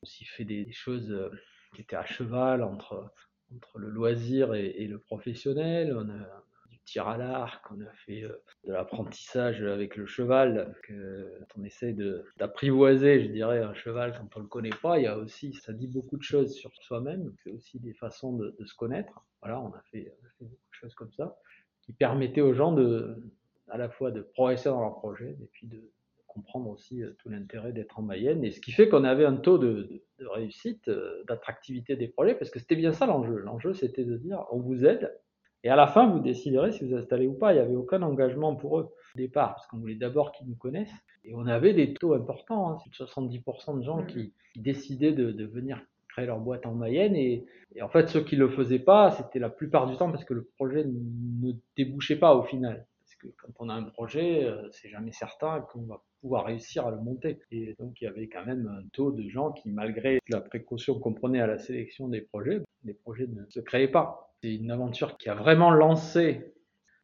On 0.02 0.06
aussi 0.06 0.25
fait 0.25 0.45
des, 0.45 0.71
choses 0.71 1.11
euh, 1.11 1.30
qui 1.75 1.80
était 1.80 1.97
à 1.97 2.06
cheval 2.06 2.62
entre, 2.62 3.12
entre 3.52 3.80
le 3.80 3.90
loisir 3.90 4.54
et, 4.54 4.87
le 4.87 5.00
professionnel. 5.00 5.97
On 5.97 6.09
a 6.11 6.14
du 6.14 6.45
tir 6.86 7.06
à 7.08 7.18
l'arc, 7.18 7.62
on 7.70 7.80
a 7.82 7.92
fait 8.06 8.24
euh, 8.24 8.42
de 8.64 8.72
l'apprentissage 8.72 9.62
avec 9.62 9.96
le 9.96 10.06
cheval. 10.06 10.74
Que, 10.84 11.30
quand 11.40 11.60
on 11.60 11.64
essaie 11.64 11.94
d'apprivoiser, 12.38 13.20
je 13.22 13.28
dirais, 13.28 13.62
un 13.62 13.74
cheval 13.74 14.16
quand 14.18 14.38
on 14.38 14.40
le 14.40 14.48
connaît 14.48 14.70
pas, 14.70 14.98
il 14.98 15.04
y 15.04 15.06
a 15.06 15.18
aussi, 15.18 15.52
ça 15.52 15.74
dit 15.74 15.88
beaucoup 15.88 16.16
de 16.16 16.22
choses 16.22 16.54
sur 16.54 16.70
soi-même. 16.80 17.34
C'est 17.44 17.50
aussi 17.50 17.78
des 17.78 17.92
façons 17.92 18.32
de, 18.32 18.56
se 18.64 18.74
connaître. 18.74 19.26
Voilà, 19.42 19.60
on 19.60 19.68
a, 19.74 19.82
fait, 19.92 20.14
on 20.40 20.44
beaucoup 20.44 20.56
de 20.56 20.74
choses 20.74 20.94
comme 20.94 21.12
ça 21.12 21.36
qui 21.82 21.92
permettaient 21.92 22.40
aux 22.40 22.54
gens 22.54 22.72
de, 22.72 23.22
à 23.68 23.76
la 23.76 23.88
fois 23.88 24.10
de 24.10 24.22
progresser 24.22 24.68
dans 24.68 24.80
leur 24.80 24.96
projet 24.96 25.36
et 25.40 25.46
puis 25.52 25.68
de, 25.68 25.92
comprendre 26.36 26.68
aussi 26.68 27.02
euh, 27.02 27.16
tout 27.18 27.30
l'intérêt 27.30 27.72
d'être 27.72 27.98
en 27.98 28.02
Mayenne. 28.02 28.44
Et 28.44 28.50
ce 28.50 28.60
qui 28.60 28.72
fait 28.72 28.88
qu'on 28.90 29.04
avait 29.04 29.24
un 29.24 29.36
taux 29.36 29.56
de, 29.56 30.02
réussite, 30.20 30.88
euh, 30.88 31.24
d'attractivité 31.26 31.96
des 31.96 32.08
projets, 32.08 32.34
parce 32.34 32.50
que 32.50 32.58
c'était 32.58 32.76
bien 32.76 32.92
ça 32.92 33.06
l'enjeu. 33.06 33.38
L'enjeu, 33.38 33.72
c'était 33.72 34.04
de 34.04 34.16
dire, 34.18 34.44
on 34.50 34.58
vous 34.58 34.84
aide, 34.84 35.18
et 35.66 35.68
à 35.68 35.75
la 35.75 35.88
fin, 35.88 36.06
vous 36.06 36.20
déciderez 36.20 36.70
si 36.70 36.87
vous 36.87 36.94
installez 36.94 37.26
ou 37.26 37.35
pas. 37.35 37.52
Il 37.52 37.56
n'y 37.56 37.61
avait 37.61 37.75
aucun 37.75 38.00
engagement 38.02 38.54
pour 38.54 38.78
eux 38.78 38.85
au 38.85 39.18
départ, 39.18 39.56
parce 39.56 39.66
qu'on 39.66 39.78
voulait 39.78 39.96
d'abord 39.96 40.30
qu'ils 40.30 40.46
nous 40.46 40.54
connaissent. 40.54 40.94
Et 41.25 41.35
on 41.35 41.44
avait 41.49 41.75
des 41.75 41.92
taux 41.92 42.14
importants, 42.14 42.70
hein, 42.70 42.78
70% 42.96 43.80
de 43.80 43.82
gens 43.82 44.04
qui, 44.04 44.32
décidaient 44.54 45.11
de, 45.11 45.44
venir 45.44 45.82
créer 46.08 46.26
leur 46.26 46.38
boîte 46.38 46.66
en 46.66 46.75
Mayenne. 46.76 47.16
Et, 47.16 47.46
et 47.75 47.82
en 47.82 47.88
fait, 47.88 48.08
ceux 48.08 48.23
qui 48.23 48.37
ne 48.37 48.42
le 48.42 48.49
faisaient 48.49 48.78
pas, 48.78 49.11
c'était 49.11 49.40
la 49.40 49.50
plupart 49.50 49.88
du 49.88 49.96
temps 49.96 50.08
parce 50.08 50.25
que 50.25 50.35
le 50.35 50.44
projet 50.56 50.85
ne 50.85 51.50
débouchait 51.76 52.14
pas 52.14 52.37
au 52.37 52.44
final 52.44 52.87
que 53.20 53.28
quand 53.28 53.52
on 53.58 53.68
a 53.68 53.75
un 53.75 53.82
projet, 53.82 54.44
euh, 54.44 54.68
c'est 54.73 54.88
jamais 54.88 55.12
certain 55.12 55.61
qu'on 55.61 55.82
va 55.82 56.02
pouvoir 56.20 56.46
réussir 56.46 56.87
à 56.87 56.90
le 56.90 56.99
monter. 56.99 57.40
Et 57.50 57.75
donc 57.78 58.00
il 58.00 58.04
y 58.04 58.06
avait 58.06 58.28
quand 58.28 58.44
même 58.44 58.66
un 58.66 58.87
taux 58.92 59.11
de 59.11 59.28
gens 59.28 59.52
qui, 59.52 59.70
malgré 59.70 60.18
la 60.28 60.40
précaution 60.40 60.99
qu'on 60.99 61.14
prenait 61.14 61.40
à 61.40 61.46
la 61.46 61.58
sélection 61.58 62.08
des 62.08 62.20
projets, 62.20 62.62
les 62.85 62.94
projets 62.94 63.26
ne 63.26 63.44
se 63.49 63.61
créaient 63.61 63.88
pas. 63.88 64.35
C'est 64.46 64.54
une 64.54 64.70
aventure 64.70 65.16
qui 65.16 65.28
a 65.28 65.34
vraiment 65.34 65.72
lancé 65.72 66.54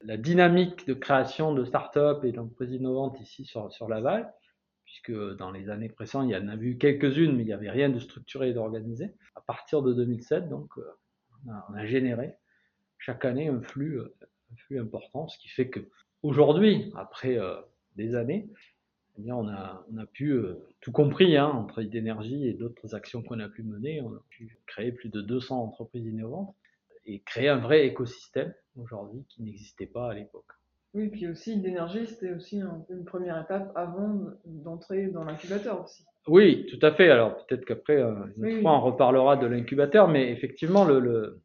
la 0.00 0.16
dynamique 0.16 0.86
de 0.86 0.94
création 0.94 1.52
de 1.52 1.64
start-up 1.64 2.24
et 2.24 2.30
d'entreprises 2.30 2.70
innovantes 2.70 3.20
ici 3.20 3.44
sur, 3.44 3.72
sur 3.72 3.88
Laval, 3.88 4.32
puisque 4.84 5.10
dans 5.10 5.50
les 5.50 5.68
années 5.68 5.88
précédentes, 5.88 6.28
il 6.28 6.34
y 6.34 6.36
en 6.36 6.46
a 6.46 6.54
eu 6.54 6.78
quelques-unes, 6.78 7.34
mais 7.34 7.42
il 7.42 7.46
n'y 7.46 7.52
avait 7.52 7.72
rien 7.72 7.88
de 7.88 7.98
structuré 7.98 8.50
et 8.50 8.52
d'organisé. 8.52 9.16
À 9.34 9.40
partir 9.40 9.82
de 9.82 9.92
2007, 9.92 10.48
donc, 10.48 10.70
on 11.44 11.74
a 11.74 11.84
généré 11.84 12.36
chaque 12.98 13.24
année 13.24 13.48
un 13.48 13.60
flux 13.60 13.98
euh, 13.98 14.16
flux 14.58 14.78
important, 14.78 15.26
ce 15.26 15.36
qui 15.38 15.48
fait 15.48 15.68
que 15.68 15.80
aujourd'hui, 16.22 16.92
après 16.94 17.38
euh, 17.38 17.56
des 17.96 18.14
années, 18.14 18.48
eh 19.18 19.32
on, 19.32 19.48
a, 19.48 19.84
on 19.92 19.98
a 19.98 20.06
pu, 20.06 20.30
euh, 20.30 20.64
tout 20.80 20.92
compris, 20.92 21.36
hein, 21.36 21.48
entre 21.48 21.82
d'énergie 21.82 22.46
et 22.46 22.52
d'autres 22.52 22.94
actions 22.94 23.20
qu'on 23.20 23.40
a 23.40 23.48
pu 23.48 23.64
mener, 23.64 24.00
on 24.00 24.14
a 24.14 24.22
pu 24.30 24.60
créer 24.66 24.92
plus 24.92 25.08
de 25.08 25.20
200 25.20 25.60
entreprises 25.60 26.06
innovantes 26.06 26.54
et 27.04 27.20
créer 27.22 27.48
un 27.48 27.58
vrai 27.58 27.86
écosystème 27.86 28.54
aujourd'hui 28.76 29.24
qui 29.28 29.42
n'existait 29.42 29.86
pas 29.86 30.10
à 30.10 30.14
l'époque. 30.14 30.46
Oui, 30.94 31.08
puis 31.08 31.26
aussi 31.26 31.56
d'énergie, 31.56 32.06
c'était 32.06 32.32
aussi 32.32 32.60
un 32.60 32.84
une 32.90 33.04
première 33.04 33.40
étape 33.42 33.72
avant 33.74 34.20
d'entrer 34.44 35.06
dans 35.06 35.24
l'incubateur 35.24 35.82
aussi. 35.82 36.04
Oui, 36.28 36.66
tout 36.66 36.84
à 36.84 36.92
fait. 36.92 37.10
Alors 37.10 37.44
peut-être 37.46 37.64
qu'après, 37.64 37.96
euh, 37.96 38.14
une 38.36 38.60
fois, 38.60 38.72
on 38.72 38.80
reparlera 38.80 39.36
de 39.36 39.46
l'incubateur, 39.46 40.08
mais 40.08 40.30
effectivement, 40.30 40.84
le, 40.84 41.00
le 41.00 41.40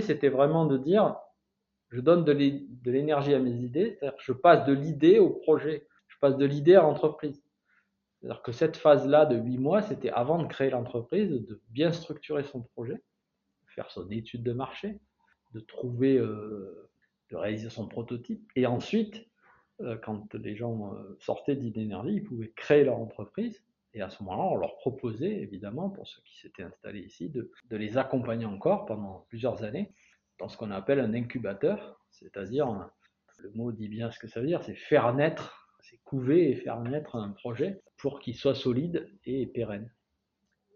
c'était 0.00 0.28
vraiment 0.28 0.66
de 0.66 0.76
dire, 0.76 1.16
je 1.90 2.00
donne 2.00 2.24
de 2.24 2.90
l'énergie 2.90 3.32
à 3.32 3.38
mes 3.38 3.54
idées, 3.54 3.96
c'est-à-dire 3.98 4.18
je 4.20 4.32
passe 4.32 4.66
de 4.66 4.74
l'idée 4.74 5.18
au 5.18 5.30
projet, 5.30 5.86
je 6.08 6.16
passe 6.20 6.36
de 6.36 6.44
l'idée 6.44 6.74
à 6.74 6.82
l'entreprise. 6.82 7.42
C'est-à-dire 8.20 8.42
que 8.42 8.52
cette 8.52 8.76
phase-là 8.76 9.24
de 9.24 9.36
huit 9.36 9.58
mois, 9.58 9.80
c'était 9.80 10.10
avant 10.10 10.42
de 10.42 10.48
créer 10.48 10.70
l'entreprise, 10.70 11.30
de 11.30 11.62
bien 11.70 11.92
structurer 11.92 12.42
son 12.42 12.62
projet, 12.74 13.00
faire 13.78 13.92
son 13.92 14.10
étude 14.10 14.42
de 14.42 14.52
marché, 14.52 14.98
de 15.54 15.60
trouver, 15.60 16.18
euh, 16.18 16.90
de 17.30 17.36
réaliser 17.36 17.70
son 17.70 17.86
prototype, 17.86 18.42
et 18.56 18.66
ensuite, 18.66 19.24
euh, 19.80 19.96
quand 19.96 20.34
les 20.34 20.56
gens 20.56 20.92
euh, 20.94 21.16
sortaient 21.20 21.54
d'Idénergie, 21.54 22.14
ils 22.14 22.24
pouvaient 22.24 22.52
créer 22.56 22.82
leur 22.82 22.96
entreprise, 22.98 23.62
et 23.94 24.02
à 24.02 24.10
ce 24.10 24.20
moment-là, 24.24 24.50
on 24.50 24.56
leur 24.56 24.74
proposait, 24.78 25.30
évidemment, 25.30 25.90
pour 25.90 26.08
ceux 26.08 26.20
qui 26.22 26.40
s'étaient 26.40 26.64
installés 26.64 27.02
ici, 27.02 27.30
de 27.30 27.76
les 27.76 27.98
accompagner 27.98 28.46
encore 28.46 28.84
pendant 28.84 29.26
plusieurs 29.28 29.62
années 29.62 29.94
dans 30.40 30.48
ce 30.48 30.56
qu'on 30.56 30.72
appelle 30.72 30.98
un 30.98 31.14
incubateur, 31.14 32.00
c'est-à-dire, 32.10 32.90
le 33.38 33.50
mot 33.52 33.70
dit 33.70 33.88
bien 33.88 34.10
ce 34.10 34.18
que 34.18 34.26
ça 34.26 34.40
veut 34.40 34.46
dire, 34.48 34.64
c'est 34.64 34.74
faire 34.74 35.14
naître, 35.14 35.72
c'est 35.80 35.98
couver 35.98 36.50
et 36.50 36.56
faire 36.56 36.80
naître 36.80 37.14
un 37.14 37.30
projet 37.30 37.80
pour 37.96 38.18
qu'il 38.18 38.34
soit 38.34 38.56
solide 38.56 39.08
et 39.24 39.46
pérenne. 39.46 39.90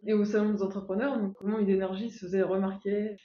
Et 0.07 0.13
au 0.15 0.25
salon 0.25 0.53
des 0.53 0.63
entrepreneurs, 0.63 1.19
comment 1.37 1.59
une 1.59 2.11
se 2.11 2.27
faisait 2.27 2.43
remarquer? 2.43 3.17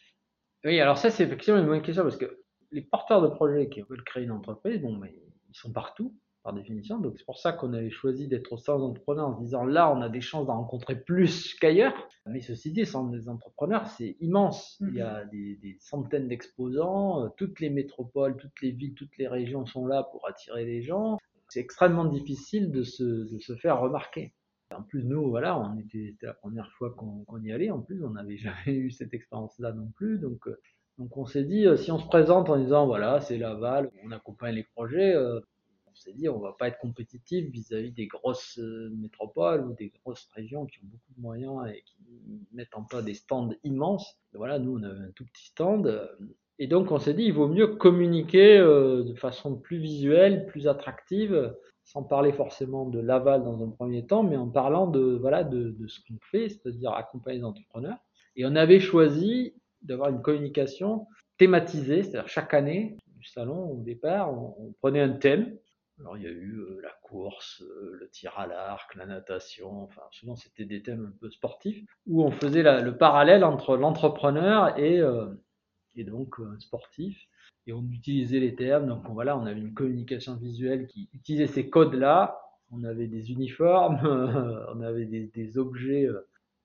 Oui, 0.63 0.79
alors 0.79 0.97
ça 0.97 1.09
c'est 1.09 1.23
effectivement 1.23 1.59
une 1.59 1.67
bonne 1.67 1.81
question 1.81 2.03
parce 2.03 2.17
que 2.17 2.43
les 2.71 2.81
porteurs 2.81 3.21
de 3.21 3.27
projets 3.27 3.69
qui 3.69 3.81
veulent 3.81 4.03
créer 4.03 4.23
une 4.23 4.31
entreprise, 4.31 4.81
bon, 4.81 4.95
mais 4.97 5.13
ils 5.49 5.55
sont 5.55 5.71
partout 5.71 6.13
par 6.43 6.53
définition. 6.53 6.99
Donc 6.99 7.15
c'est 7.17 7.25
pour 7.25 7.39
ça 7.39 7.51
qu'on 7.51 7.73
avait 7.73 7.89
choisi 7.89 8.27
d'être 8.27 8.53
au 8.53 8.57
sein 8.57 8.77
d'entrepreneurs 8.77 9.27
en 9.27 9.35
se 9.37 9.43
disant 9.43 9.65
là, 9.65 9.91
on 9.91 10.01
a 10.01 10.09
des 10.09 10.21
chances 10.21 10.47
d'en 10.47 10.57
rencontrer 10.57 10.95
plus 10.95 11.55
qu'ailleurs. 11.55 11.93
Mais 12.25 12.41
ceci 12.41 12.71
dit, 12.71 12.85
sans 12.85 13.05
des 13.05 13.27
entrepreneurs, 13.29 13.87
c'est 13.87 14.15
immense. 14.19 14.81
Il 14.81 14.95
y 14.95 15.01
a 15.01 15.25
mhm. 15.25 15.29
des, 15.29 15.77
centaines 15.79 16.27
d'exposants, 16.27 17.23
euh, 17.23 17.29
toutes 17.37 17.59
les 17.59 17.69
métropoles, 17.69 18.37
toutes 18.37 18.61
les 18.61 18.71
villes, 18.71 18.93
toutes 18.93 19.17
les 19.17 19.27
régions 19.27 19.65
sont 19.65 19.87
là 19.87 20.03
pour 20.03 20.27
attirer 20.27 20.65
les 20.65 20.81
gens. 20.81 21.17
C'est 21.49 21.59
extrêmement 21.59 22.05
difficile 22.05 22.71
de 22.71 22.83
se, 22.83 23.03
de 23.03 23.39
se 23.39 23.55
faire 23.55 23.79
remarquer. 23.79 24.33
En 24.75 24.84
plus, 24.84 25.03
nous, 25.03 25.30
voilà, 25.30 25.58
on 25.60 25.77
était, 25.77 26.12
c'était 26.12 26.27
la 26.27 26.34
première 26.34 26.71
fois 26.73 26.91
qu'on, 26.91 27.43
y 27.43 27.51
allait. 27.51 27.69
En 27.69 27.82
plus, 27.82 28.03
on 28.03 28.12
n'avait 28.12 28.38
jamais 28.65 28.77
eu 28.77 28.91
cette 28.91 29.13
expérience-là 29.13 29.71
non 29.73 29.91
plus. 29.95 30.19
Donc, 30.19 30.47
euh, 30.47 30.60
donc 30.97 31.15
on 31.17 31.25
s'est 31.25 31.43
dit, 31.43 31.65
euh, 31.65 31.77
si 31.77 31.91
on 31.91 31.99
se 31.99 32.08
présente 32.08 32.49
en 32.49 32.58
disant, 32.58 32.86
voilà, 32.86 33.21
c'est 33.21 33.38
Laval, 33.38 33.91
on 34.03 34.12
accompagne 34.12 34.56
les 34.56 34.63
projets, 34.63 35.15
on 35.97 35.99
s'est 35.99 36.13
dit 36.13 36.30
on 36.30 36.39
va 36.39 36.53
pas 36.53 36.67
être 36.67 36.80
compétitif 36.80 37.49
vis-à-vis 37.49 37.91
des 37.91 38.08
grosses 38.08 38.60
euh, 38.60 38.89
métropoles 38.95 39.65
ou 39.65 39.73
des 39.73 39.91
grosses 40.03 40.27
régions 40.36 40.65
qui 40.65 40.80
ont 40.80 40.88
beaucoup 40.88 41.13
de 41.15 41.21
moyens 41.21 41.67
et 41.69 41.82
qui 41.82 41.95
mettent 42.53 42.75
en 42.75 42.84
place 42.84 43.03
des 43.03 43.13
stands 43.15 43.49
immenses. 43.63 44.17
voilà, 44.34 44.60
nous 44.60 44.77
on 44.77 44.84
avait 44.84 45.06
un 45.06 45.12
tout 45.15 45.25
petit 45.25 45.47
stand. 45.47 45.88
Euh, 45.88 46.08
et 46.60 46.67
donc 46.67 46.91
on 46.91 46.99
s'est 46.99 47.13
dit 47.13 47.23
il 47.23 47.34
vaut 47.34 47.47
mieux 47.47 47.67
communiquer 47.67 48.58
euh, 48.58 49.03
de 49.03 49.13
façon 49.15 49.56
plus 49.56 49.77
visuelle, 49.77 50.45
plus 50.45 50.67
attractive, 50.67 51.56
sans 51.88 52.04
parler 52.04 52.34
forcément 52.34 52.86
de 52.86 53.00
l'aval 53.00 53.43
dans 53.43 53.63
un 53.63 53.69
premier 53.69 54.06
temps, 54.06 54.21
mais 54.21 54.38
en 54.38 54.50
parlant 54.50 54.88
de 54.88 55.17
voilà 55.21 55.43
de, 55.43 55.76
ce 55.88 56.00
qu'on 56.02 56.19
fait, 56.32 56.50
c'est-à-dire 56.50 56.91
accompagner 56.91 57.39
les 57.39 57.45
entrepreneurs. 57.45 57.97
Et 58.36 58.45
on 58.45 58.56
avait 58.56 58.80
choisi 58.80 59.56
d'avoir 59.82 60.10
une 60.10 60.21
communication 60.21 61.08
thématisée, 61.38 62.04
c'est-à-dire 62.04 62.28
chaque 62.28 62.54
année 62.54 62.97
du 63.15 63.26
salon 63.26 63.71
au 63.71 63.82
départ, 63.82 64.32
on 64.34 64.73
prenait 64.82 65.02
un 65.02 65.13
thème 65.13 65.58
alors 66.00 66.15
il 66.17 66.23
y 66.23 66.28
a 66.28 66.32
eu 66.32 66.60
euh, 66.60 66.80
la 66.84 66.91
course, 67.02 67.62
euh, 67.63 67.97
le 68.00 68.10
tir 68.10 68.38
à 68.38 68.45
l'arc, 68.45 68.93
la 68.95 69.06
natation, 69.06 69.84
enfin 69.84 70.04
souvent 70.12 70.36
c'était 70.36 70.65
des 70.65 70.84
thèmes 70.84 71.12
un 71.12 71.17
peu 71.19 71.32
sportifs, 71.32 71.84
où 72.06 72.23
on 72.23 72.32
faisait 72.32 72.62
le 72.62 72.97
parallèle 72.97 73.43
entre 73.43 73.78
l'entrepreneur 73.78 74.78
et, 74.78 75.00
euh, 75.00 75.34
et 75.95 76.04
donc 76.04 76.36
un 76.39 76.60
sportif, 76.60 77.17
et 77.67 77.73
on 77.73 77.84
utilisait 77.91 78.39
les 78.39 78.56
termes, 78.56 78.88
donc 78.88 79.03
voilà, 79.10 79.38
on 79.38 79.45
avait 79.45 79.60
une 79.60 79.73
communication 79.73 80.36
visuelle 80.36 80.88
qui 80.88 81.10
utilisait 81.13 81.47
ces 81.47 81.69
codes-là, 81.69 82.39
on 82.71 82.84
avait 82.84 83.08
des 83.08 83.32
uniformes, 83.32 83.99
on 84.73 84.82
avait 84.82 85.06
des, 85.06 85.58
objets 85.58 86.08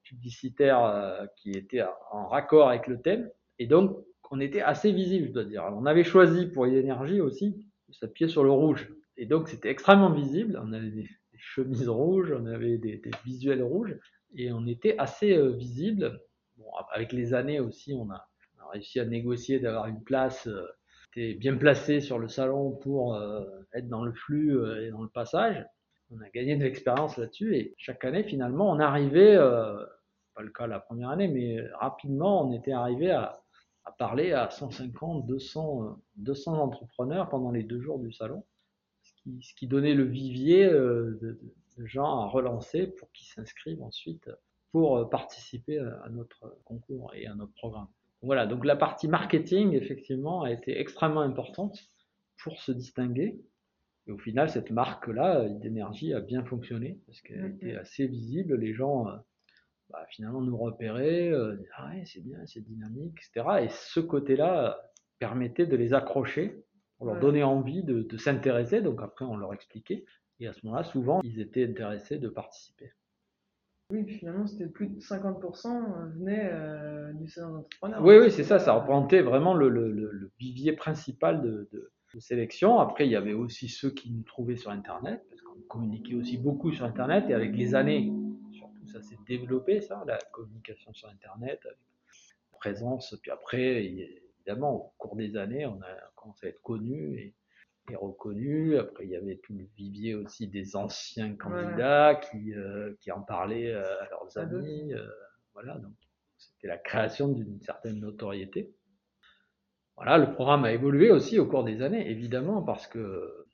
publicitaires 0.02 1.28
qui 1.36 1.50
étaient 1.50 1.82
en 2.10 2.28
raccord 2.28 2.68
avec 2.68 2.86
le 2.86 3.00
thème, 3.00 3.28
et 3.58 3.66
donc 3.66 3.96
on 4.30 4.40
était 4.40 4.62
assez 4.62 4.92
visible, 4.92 5.28
je 5.28 5.32
dois 5.32 5.44
dire. 5.44 5.64
on 5.74 5.84
avait 5.84 6.04
choisi 6.04 6.46
pour 6.46 6.64
l'énergie 6.64 7.20
aussi 7.20 7.66
de 7.88 7.94
s'appuyer 7.94 8.30
sur 8.30 8.44
le 8.44 8.50
rouge 8.50 8.88
et 9.16 9.26
donc 9.26 9.48
c'était 9.48 9.70
extrêmement 9.70 10.10
visible. 10.10 10.60
On 10.62 10.72
avait 10.72 10.90
des, 10.90 11.08
chemises 11.44 11.88
rouges, 11.88 12.32
on 12.38 12.46
avait 12.46 12.78
des, 12.78 13.00
visuels 13.24 13.62
rouges, 13.64 13.96
et 14.36 14.52
on 14.52 14.66
était 14.66 14.96
assez 14.98 15.32
euh, 15.36 15.50
visible. 15.50 16.20
Bon, 16.56 16.70
avec 16.92 17.12
les 17.12 17.34
années 17.34 17.58
aussi, 17.58 17.94
on 17.94 18.08
a, 18.10 18.28
réussi 18.72 19.00
à 19.00 19.04
négocier 19.04 19.58
d'avoir 19.58 19.86
une 19.86 20.02
place 20.02 20.46
euh, 20.46 20.66
était 21.12 21.34
bien 21.34 21.56
placée 21.56 22.00
sur 22.00 22.18
le 22.18 22.28
salon 22.28 22.72
pour 22.72 23.14
euh, 23.14 23.44
être 23.74 23.88
dans 23.88 24.04
le 24.04 24.12
flux 24.12 24.56
et 24.80 24.90
dans 24.90 25.02
le 25.02 25.08
passage. 25.08 25.64
On 26.10 26.20
a 26.20 26.28
gagné 26.30 26.56
de 26.56 26.62
l'expérience 26.62 27.16
là-dessus, 27.16 27.56
et 27.56 27.74
chaque 27.78 28.04
année 28.04 28.22
finalement, 28.22 28.70
on 28.70 28.78
arrivait, 28.80 29.36
pas 29.36 30.42
le 30.42 30.50
cas 30.50 30.66
la 30.66 30.78
première 30.78 31.08
année, 31.08 31.28
mais 31.28 31.66
rapidement, 31.80 32.46
on 32.46 32.52
était 32.52 32.72
arrivé 32.72 33.10
à, 33.10 33.40
parler 33.98 34.32
à 34.32 34.50
150, 34.50 35.26
200, 35.26 35.98
200 36.16 36.54
entrepreneurs 36.54 37.30
pendant 37.30 37.50
les 37.50 37.62
deux 37.62 37.80
jours 37.80 37.98
du 37.98 38.12
salon 38.12 38.44
ce 39.40 39.54
qui 39.54 39.66
donnait 39.66 39.94
le 39.94 40.04
vivier 40.04 40.64
euh, 40.64 41.18
de, 41.20 41.38
gens 41.86 42.20
à 42.20 42.26
relancer 42.26 42.86
pour 42.86 43.10
qu'ils 43.12 43.26
s'inscrivent 43.28 43.82
ensuite 43.82 44.30
pour 44.72 44.98
euh, 44.98 45.08
participer 45.08 45.78
à 45.78 46.08
notre 46.10 46.58
concours 46.64 47.14
et 47.14 47.26
à 47.26 47.34
notre 47.34 47.52
programme. 47.54 47.88
Voilà, 48.22 48.46
donc 48.46 48.64
la 48.64 48.76
partie 48.76 49.08
marketing, 49.08 49.72
effectivement, 49.74 50.42
a 50.42 50.52
été 50.52 50.78
extrêmement 50.80 51.22
importante 51.22 51.78
pour 52.42 52.60
se 52.60 52.70
distinguer. 52.70 53.40
Et 54.06 54.12
au 54.12 54.18
final, 54.18 54.48
cette 54.48 54.70
marque-là, 54.70 55.48
d'énergie, 55.48 56.14
a 56.14 56.20
bien 56.20 56.44
fonctionné 56.44 57.00
parce 57.06 57.20
qu'elle 57.20 57.56
était 57.56 57.74
assez 57.74 58.06
visible. 58.06 58.56
Les 58.56 58.74
gens, 58.74 59.08
euh, 59.08 59.16
bah, 59.90 60.04
finalement 60.10 60.40
nous 60.40 60.56
repérer, 60.56 61.30
euh, 61.30 61.56
ah 61.76 61.90
ouais, 61.90 62.04
c'est 62.04 62.22
bien, 62.22 62.38
c'est 62.46 62.64
dynamique, 62.64 63.18
etc. 63.18 63.64
Et 63.64 63.68
ce 63.68 64.00
côté-là 64.00 64.80
permettait 65.18 65.66
de 65.66 65.76
les 65.76 65.92
accrocher, 65.92 66.64
pour 66.98 67.06
leur 67.06 67.20
donner 67.20 67.42
envie 67.42 67.82
de, 67.82 68.02
de 68.02 68.16
s'intéresser. 68.16 68.80
Donc 68.80 69.02
après, 69.02 69.24
on 69.24 69.36
leur 69.36 69.52
expliquait. 69.52 70.04
Et 70.38 70.46
à 70.46 70.52
ce 70.52 70.64
moment-là, 70.64 70.84
souvent, 70.84 71.20
ils 71.22 71.40
étaient 71.40 71.64
intéressés 71.64 72.18
de 72.18 72.28
participer. 72.28 72.92
Oui, 73.92 74.06
finalement, 74.08 74.46
c'était 74.46 74.68
plus 74.68 74.88
de 74.88 74.98
50% 75.00 76.14
venaient 76.14 76.48
euh, 76.50 77.12
du 77.12 77.28
salon 77.28 77.52
d'entrepreneurs. 77.52 78.02
Oui, 78.02 78.16
oui, 78.18 78.30
c'est 78.30 78.42
ça, 78.42 78.58
ça 78.58 78.72
représentait 78.72 79.20
vraiment 79.20 79.52
le, 79.52 79.68
le, 79.68 79.92
le 79.92 80.30
vivier 80.38 80.72
principal 80.72 81.42
de, 81.42 81.68
de, 81.72 81.92
de, 82.14 82.20
sélection. 82.20 82.78
Après, 82.78 83.06
il 83.06 83.10
y 83.10 83.16
avait 83.16 83.34
aussi 83.34 83.68
ceux 83.68 83.90
qui 83.90 84.10
nous 84.10 84.22
trouvaient 84.22 84.56
sur 84.56 84.70
Internet, 84.70 85.22
parce 85.28 85.42
qu'on 85.42 85.60
communiquait 85.68 86.14
aussi 86.14 86.38
beaucoup 86.38 86.72
sur 86.72 86.86
Internet, 86.86 87.26
et 87.28 87.34
avec 87.34 87.54
les 87.54 87.74
années, 87.74 88.10
surtout 88.52 88.86
ça 88.88 89.02
s'est 89.02 89.18
développé, 89.26 89.82
ça, 89.82 90.02
la 90.06 90.18
communication 90.32 90.94
sur 90.94 91.10
Internet, 91.10 91.60
avec 91.66 91.78
présence. 92.62 93.14
Puis 93.20 93.30
après, 93.30 93.84
évidemment, 93.84 94.74
au 94.74 94.92
cours 94.96 95.16
des 95.16 95.36
années, 95.36 95.66
on 95.66 95.80
a 95.82 96.10
commencé 96.14 96.46
à 96.46 96.48
être 96.50 96.62
connu 96.62 97.18
et 97.18 97.34
reconnu. 97.90 98.78
Après, 98.78 99.04
il 99.04 99.10
y 99.10 99.16
avait 99.16 99.36
tout 99.42 99.54
le 99.54 99.64
vivier 99.76 100.14
aussi 100.14 100.48
des 100.48 100.76
anciens 100.76 101.34
candidats 101.36 102.14
qui, 102.14 102.54
euh, 102.54 102.94
qui 103.00 103.10
en 103.12 103.22
parlaient 103.22 103.72
euh, 103.72 104.02
à 104.02 104.08
leurs 104.10 104.38
amis. 104.38 104.94
Euh, 104.94 105.06
voilà, 105.54 105.74
donc 105.78 105.92
c'était 106.38 106.68
la 106.68 106.78
création 106.78 107.28
d'une 107.28 107.60
certaine 107.60 108.00
notoriété. 108.00 108.72
Voilà, 109.96 110.18
le 110.18 110.32
programme 110.32 110.64
a 110.64 110.72
évolué 110.72 111.10
aussi 111.10 111.38
au 111.38 111.46
cours 111.46 111.64
des 111.64 111.82
années, 111.82 112.10
évidemment, 112.10 112.62
parce 112.62 112.86
que 112.86 113.46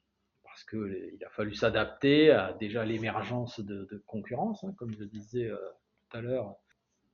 parce 0.44 0.64
que 0.64 1.12
il 1.14 1.24
a 1.24 1.30
fallu 1.30 1.54
s'adapter 1.54 2.30
à 2.30 2.52
déjà 2.52 2.84
l'émergence 2.84 3.60
de, 3.60 3.86
de, 3.90 4.02
concurrence, 4.06 4.64
hein, 4.64 4.74
comme 4.76 4.92
je 4.92 5.04
disais 5.04 5.50
tout 6.10 6.16
à 6.16 6.20
l'heure. 6.20 6.56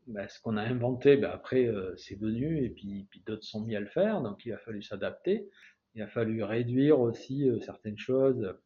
Ben, 0.07 0.29
ce 0.29 0.39
qu'on 0.41 0.59
a 0.59 0.63
inventé, 0.63 1.17
ben, 1.17 1.31
après, 1.31 1.69
c'est 1.97 2.19
venu, 2.19 2.63
et 2.63 2.69
puis, 2.69 3.07
puis 3.11 3.23
d'autres 3.27 3.43
sont 3.43 3.63
mis 3.63 3.75
à 3.75 3.81
le 3.81 3.87
faire, 3.87 4.21
donc 4.21 4.45
il 4.45 4.53
a 4.53 4.59
fallu 4.59 4.83
s'adapter 4.83 5.49
il 5.95 6.03
a 6.03 6.09
fallu 6.09 6.43
réduire 6.43 7.01
aussi 7.01 7.49
euh, 7.49 7.61
certaines 7.61 7.99
choses 7.99 8.57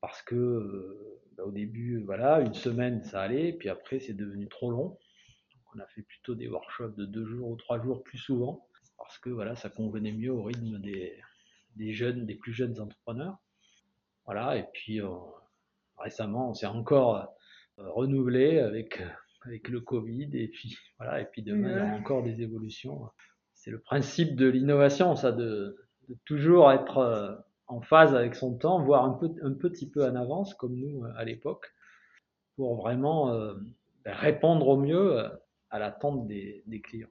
parce 0.00 0.22
que 0.22 0.34
euh, 0.34 1.20
bah, 1.36 1.44
au 1.44 1.52
début, 1.52 2.02
voilà, 2.04 2.40
une 2.40 2.54
semaine 2.54 3.04
ça 3.04 3.22
allait, 3.22 3.52
puis 3.52 3.68
après 3.68 4.00
c'est 4.00 4.14
devenu 4.14 4.48
trop 4.48 4.70
long. 4.70 4.88
Donc, 4.88 5.62
on 5.74 5.78
a 5.78 5.86
fait 5.86 6.02
plutôt 6.02 6.34
des 6.34 6.48
workshops 6.48 6.96
de 6.96 7.04
deux 7.04 7.26
jours 7.26 7.50
ou 7.50 7.56
trois 7.56 7.80
jours 7.82 8.02
plus 8.02 8.18
souvent 8.18 8.66
parce 8.98 9.18
que 9.18 9.30
voilà, 9.30 9.56
ça 9.56 9.68
convenait 9.68 10.12
mieux 10.12 10.32
au 10.32 10.42
rythme 10.42 10.78
des, 10.78 11.18
des 11.76 11.92
jeunes, 11.92 12.24
des 12.24 12.36
plus 12.36 12.52
jeunes 12.52 12.80
entrepreneurs. 12.80 13.38
Voilà, 14.24 14.56
et 14.56 14.64
puis 14.72 15.00
euh, 15.00 15.08
récemment, 15.98 16.50
on 16.50 16.54
s'est 16.54 16.66
encore 16.66 17.34
renouvelé 17.76 18.60
avec 18.60 19.02
avec 19.44 19.68
le 19.68 19.80
Covid 19.80 20.30
et 20.34 20.48
puis 20.48 20.76
voilà, 20.98 21.20
et 21.20 21.26
puis 21.26 21.42
demain 21.42 21.70
il 21.70 21.76
y 21.76 21.80
aura 21.80 21.94
encore 21.94 22.22
des 22.22 22.40
évolutions. 22.42 23.10
C'est 23.54 23.70
le 23.70 23.80
principe 23.80 24.34
de 24.34 24.46
l'innovation, 24.46 25.14
ça, 25.14 25.30
de, 25.30 25.76
toujours 26.24 26.70
être 26.72 26.98
euh, 26.98 27.34
en 27.66 27.80
phase 27.80 28.14
avec 28.14 28.34
son 28.34 28.54
temps, 28.54 28.82
voire 28.82 29.04
un 29.04 29.52
petit 29.52 29.88
peu 29.88 30.04
en 30.04 30.14
avance, 30.14 30.54
comme 30.54 30.74
nous 30.74 31.04
euh, 31.04 31.12
à 31.16 31.24
l'époque, 31.24 31.72
pour 32.56 32.76
vraiment 32.76 33.32
euh, 33.32 33.54
ben, 34.04 34.14
répondre 34.14 34.68
au 34.68 34.76
mieux 34.76 35.24
à 35.70 35.78
l'attente 35.78 36.26
des, 36.26 36.62
des 36.66 36.80
clients. 36.80 37.08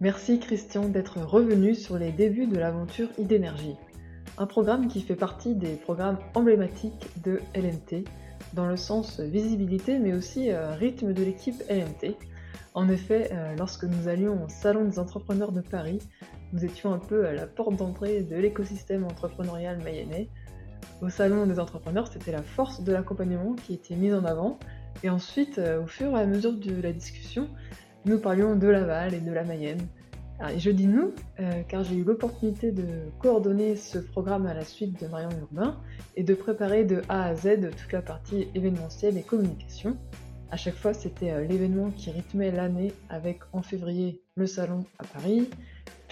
Merci 0.00 0.40
Christian 0.40 0.88
d'être 0.88 1.18
revenu 1.18 1.74
sur 1.74 1.96
les 1.96 2.10
débuts 2.10 2.46
de 2.46 2.58
l'aventure 2.58 3.08
idénergie, 3.18 3.76
un 4.36 4.46
programme 4.46 4.88
qui 4.88 5.00
fait 5.00 5.14
partie 5.14 5.54
des 5.54 5.76
programmes 5.76 6.18
emblématiques 6.34 7.08
de 7.22 7.40
LMT, 7.54 8.04
dans 8.54 8.66
le 8.66 8.76
sens 8.76 9.20
visibilité 9.20 9.98
mais 9.98 10.12
aussi 10.12 10.52
rythme 10.52 11.12
de 11.14 11.22
l'équipe 11.22 11.62
LMT. 11.70 12.16
En 12.74 12.88
effet, 12.88 13.30
lorsque 13.56 13.84
nous 13.84 14.08
allions 14.08 14.44
au 14.44 14.48
Salon 14.48 14.84
des 14.84 14.98
entrepreneurs 14.98 15.52
de 15.52 15.60
Paris, 15.60 16.00
nous 16.54 16.64
étions 16.64 16.94
un 16.94 16.98
peu 16.98 17.26
à 17.26 17.32
la 17.32 17.46
porte 17.46 17.76
d'entrée 17.76 18.22
de 18.22 18.36
l'écosystème 18.36 19.04
entrepreneurial 19.04 19.78
mayennais. 19.82 20.28
Au 21.02 21.08
salon 21.08 21.46
des 21.46 21.58
entrepreneurs, 21.58 22.06
c'était 22.06 22.30
la 22.30 22.42
force 22.42 22.82
de 22.82 22.92
l'accompagnement 22.92 23.54
qui 23.54 23.74
était 23.74 23.96
mise 23.96 24.14
en 24.14 24.24
avant. 24.24 24.58
Et 25.02 25.10
ensuite, 25.10 25.58
euh, 25.58 25.82
au 25.82 25.86
fur 25.86 26.16
et 26.16 26.20
à 26.20 26.26
mesure 26.26 26.52
de 26.52 26.80
la 26.80 26.92
discussion, 26.92 27.48
nous 28.04 28.18
parlions 28.18 28.54
de 28.54 28.68
Laval 28.68 29.14
et 29.14 29.20
de 29.20 29.32
la 29.32 29.42
Mayenne. 29.42 29.80
et 30.52 30.60
je 30.60 30.70
dis 30.70 30.86
nous, 30.86 31.12
euh, 31.40 31.62
car 31.66 31.82
j'ai 31.82 31.96
eu 31.96 32.04
l'opportunité 32.04 32.70
de 32.70 32.84
coordonner 33.18 33.74
ce 33.74 33.98
programme 33.98 34.46
à 34.46 34.54
la 34.54 34.64
suite 34.64 35.00
de 35.02 35.08
Marion 35.08 35.30
Urbain 35.40 35.76
et 36.14 36.22
de 36.22 36.34
préparer 36.34 36.84
de 36.84 37.02
A 37.08 37.24
à 37.24 37.34
Z 37.34 37.70
toute 37.76 37.92
la 37.92 38.02
partie 38.02 38.46
événementielle 38.54 39.18
et 39.18 39.22
communication. 39.22 39.96
À 40.52 40.56
chaque 40.56 40.76
fois, 40.76 40.94
c'était 40.94 41.32
euh, 41.32 41.44
l'événement 41.44 41.90
qui 41.90 42.12
rythmait 42.12 42.52
l'année 42.52 42.92
avec 43.08 43.40
en 43.52 43.62
février 43.62 44.22
le 44.36 44.46
salon 44.46 44.84
à 45.00 45.04
Paris, 45.04 45.48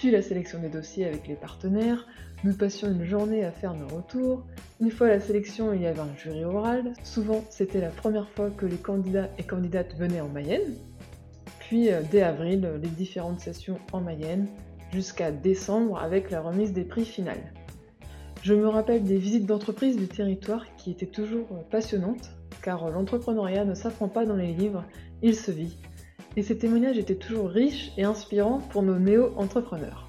puis 0.02 0.10
la 0.10 0.20
sélection 0.20 0.58
des 0.58 0.68
dossiers 0.68 1.06
avec 1.06 1.28
les 1.28 1.36
partenaires, 1.36 2.08
nous 2.42 2.54
passions 2.54 2.90
une 2.90 3.04
journée 3.04 3.44
à 3.44 3.52
faire 3.52 3.72
nos 3.72 3.86
retours. 3.86 4.42
Une 4.80 4.90
fois 4.90 5.06
la 5.06 5.20
sélection, 5.20 5.72
il 5.72 5.82
y 5.82 5.86
avait 5.86 6.00
un 6.00 6.12
jury 6.16 6.42
oral. 6.42 6.92
Souvent, 7.04 7.44
c'était 7.50 7.80
la 7.80 7.90
première 7.90 8.28
fois 8.30 8.50
que 8.50 8.66
les 8.66 8.78
candidats 8.78 9.28
et 9.38 9.44
candidates 9.44 9.94
venaient 9.96 10.20
en 10.20 10.28
Mayenne. 10.28 10.74
Puis, 11.60 11.92
euh, 11.92 12.00
dès 12.10 12.22
avril, 12.22 12.68
les 12.82 12.88
différentes 12.88 13.38
sessions 13.38 13.78
en 13.92 14.00
Mayenne, 14.00 14.48
jusqu'à 14.92 15.30
décembre 15.30 15.96
avec 16.00 16.32
la 16.32 16.40
remise 16.40 16.72
des 16.72 16.82
prix 16.82 17.04
finales. 17.04 17.52
Je 18.42 18.54
me 18.54 18.66
rappelle 18.66 19.04
des 19.04 19.18
visites 19.18 19.46
d'entreprise 19.46 19.96
du 19.96 20.08
territoire 20.08 20.66
qui 20.78 20.90
étaient 20.90 21.06
toujours 21.06 21.46
euh, 21.52 21.62
passionnantes, 21.70 22.32
car 22.60 22.90
l'entrepreneuriat 22.90 23.64
ne 23.64 23.74
s'apprend 23.74 24.08
pas 24.08 24.26
dans 24.26 24.34
les 24.34 24.52
livres, 24.52 24.84
il 25.22 25.36
se 25.36 25.52
vit 25.52 25.78
et 26.36 26.42
ces 26.42 26.56
témoignages 26.56 26.98
étaient 26.98 27.14
toujours 27.14 27.48
riches 27.48 27.92
et 27.96 28.04
inspirants 28.04 28.58
pour 28.70 28.82
nos 28.82 28.98
néo-entrepreneurs. 28.98 30.08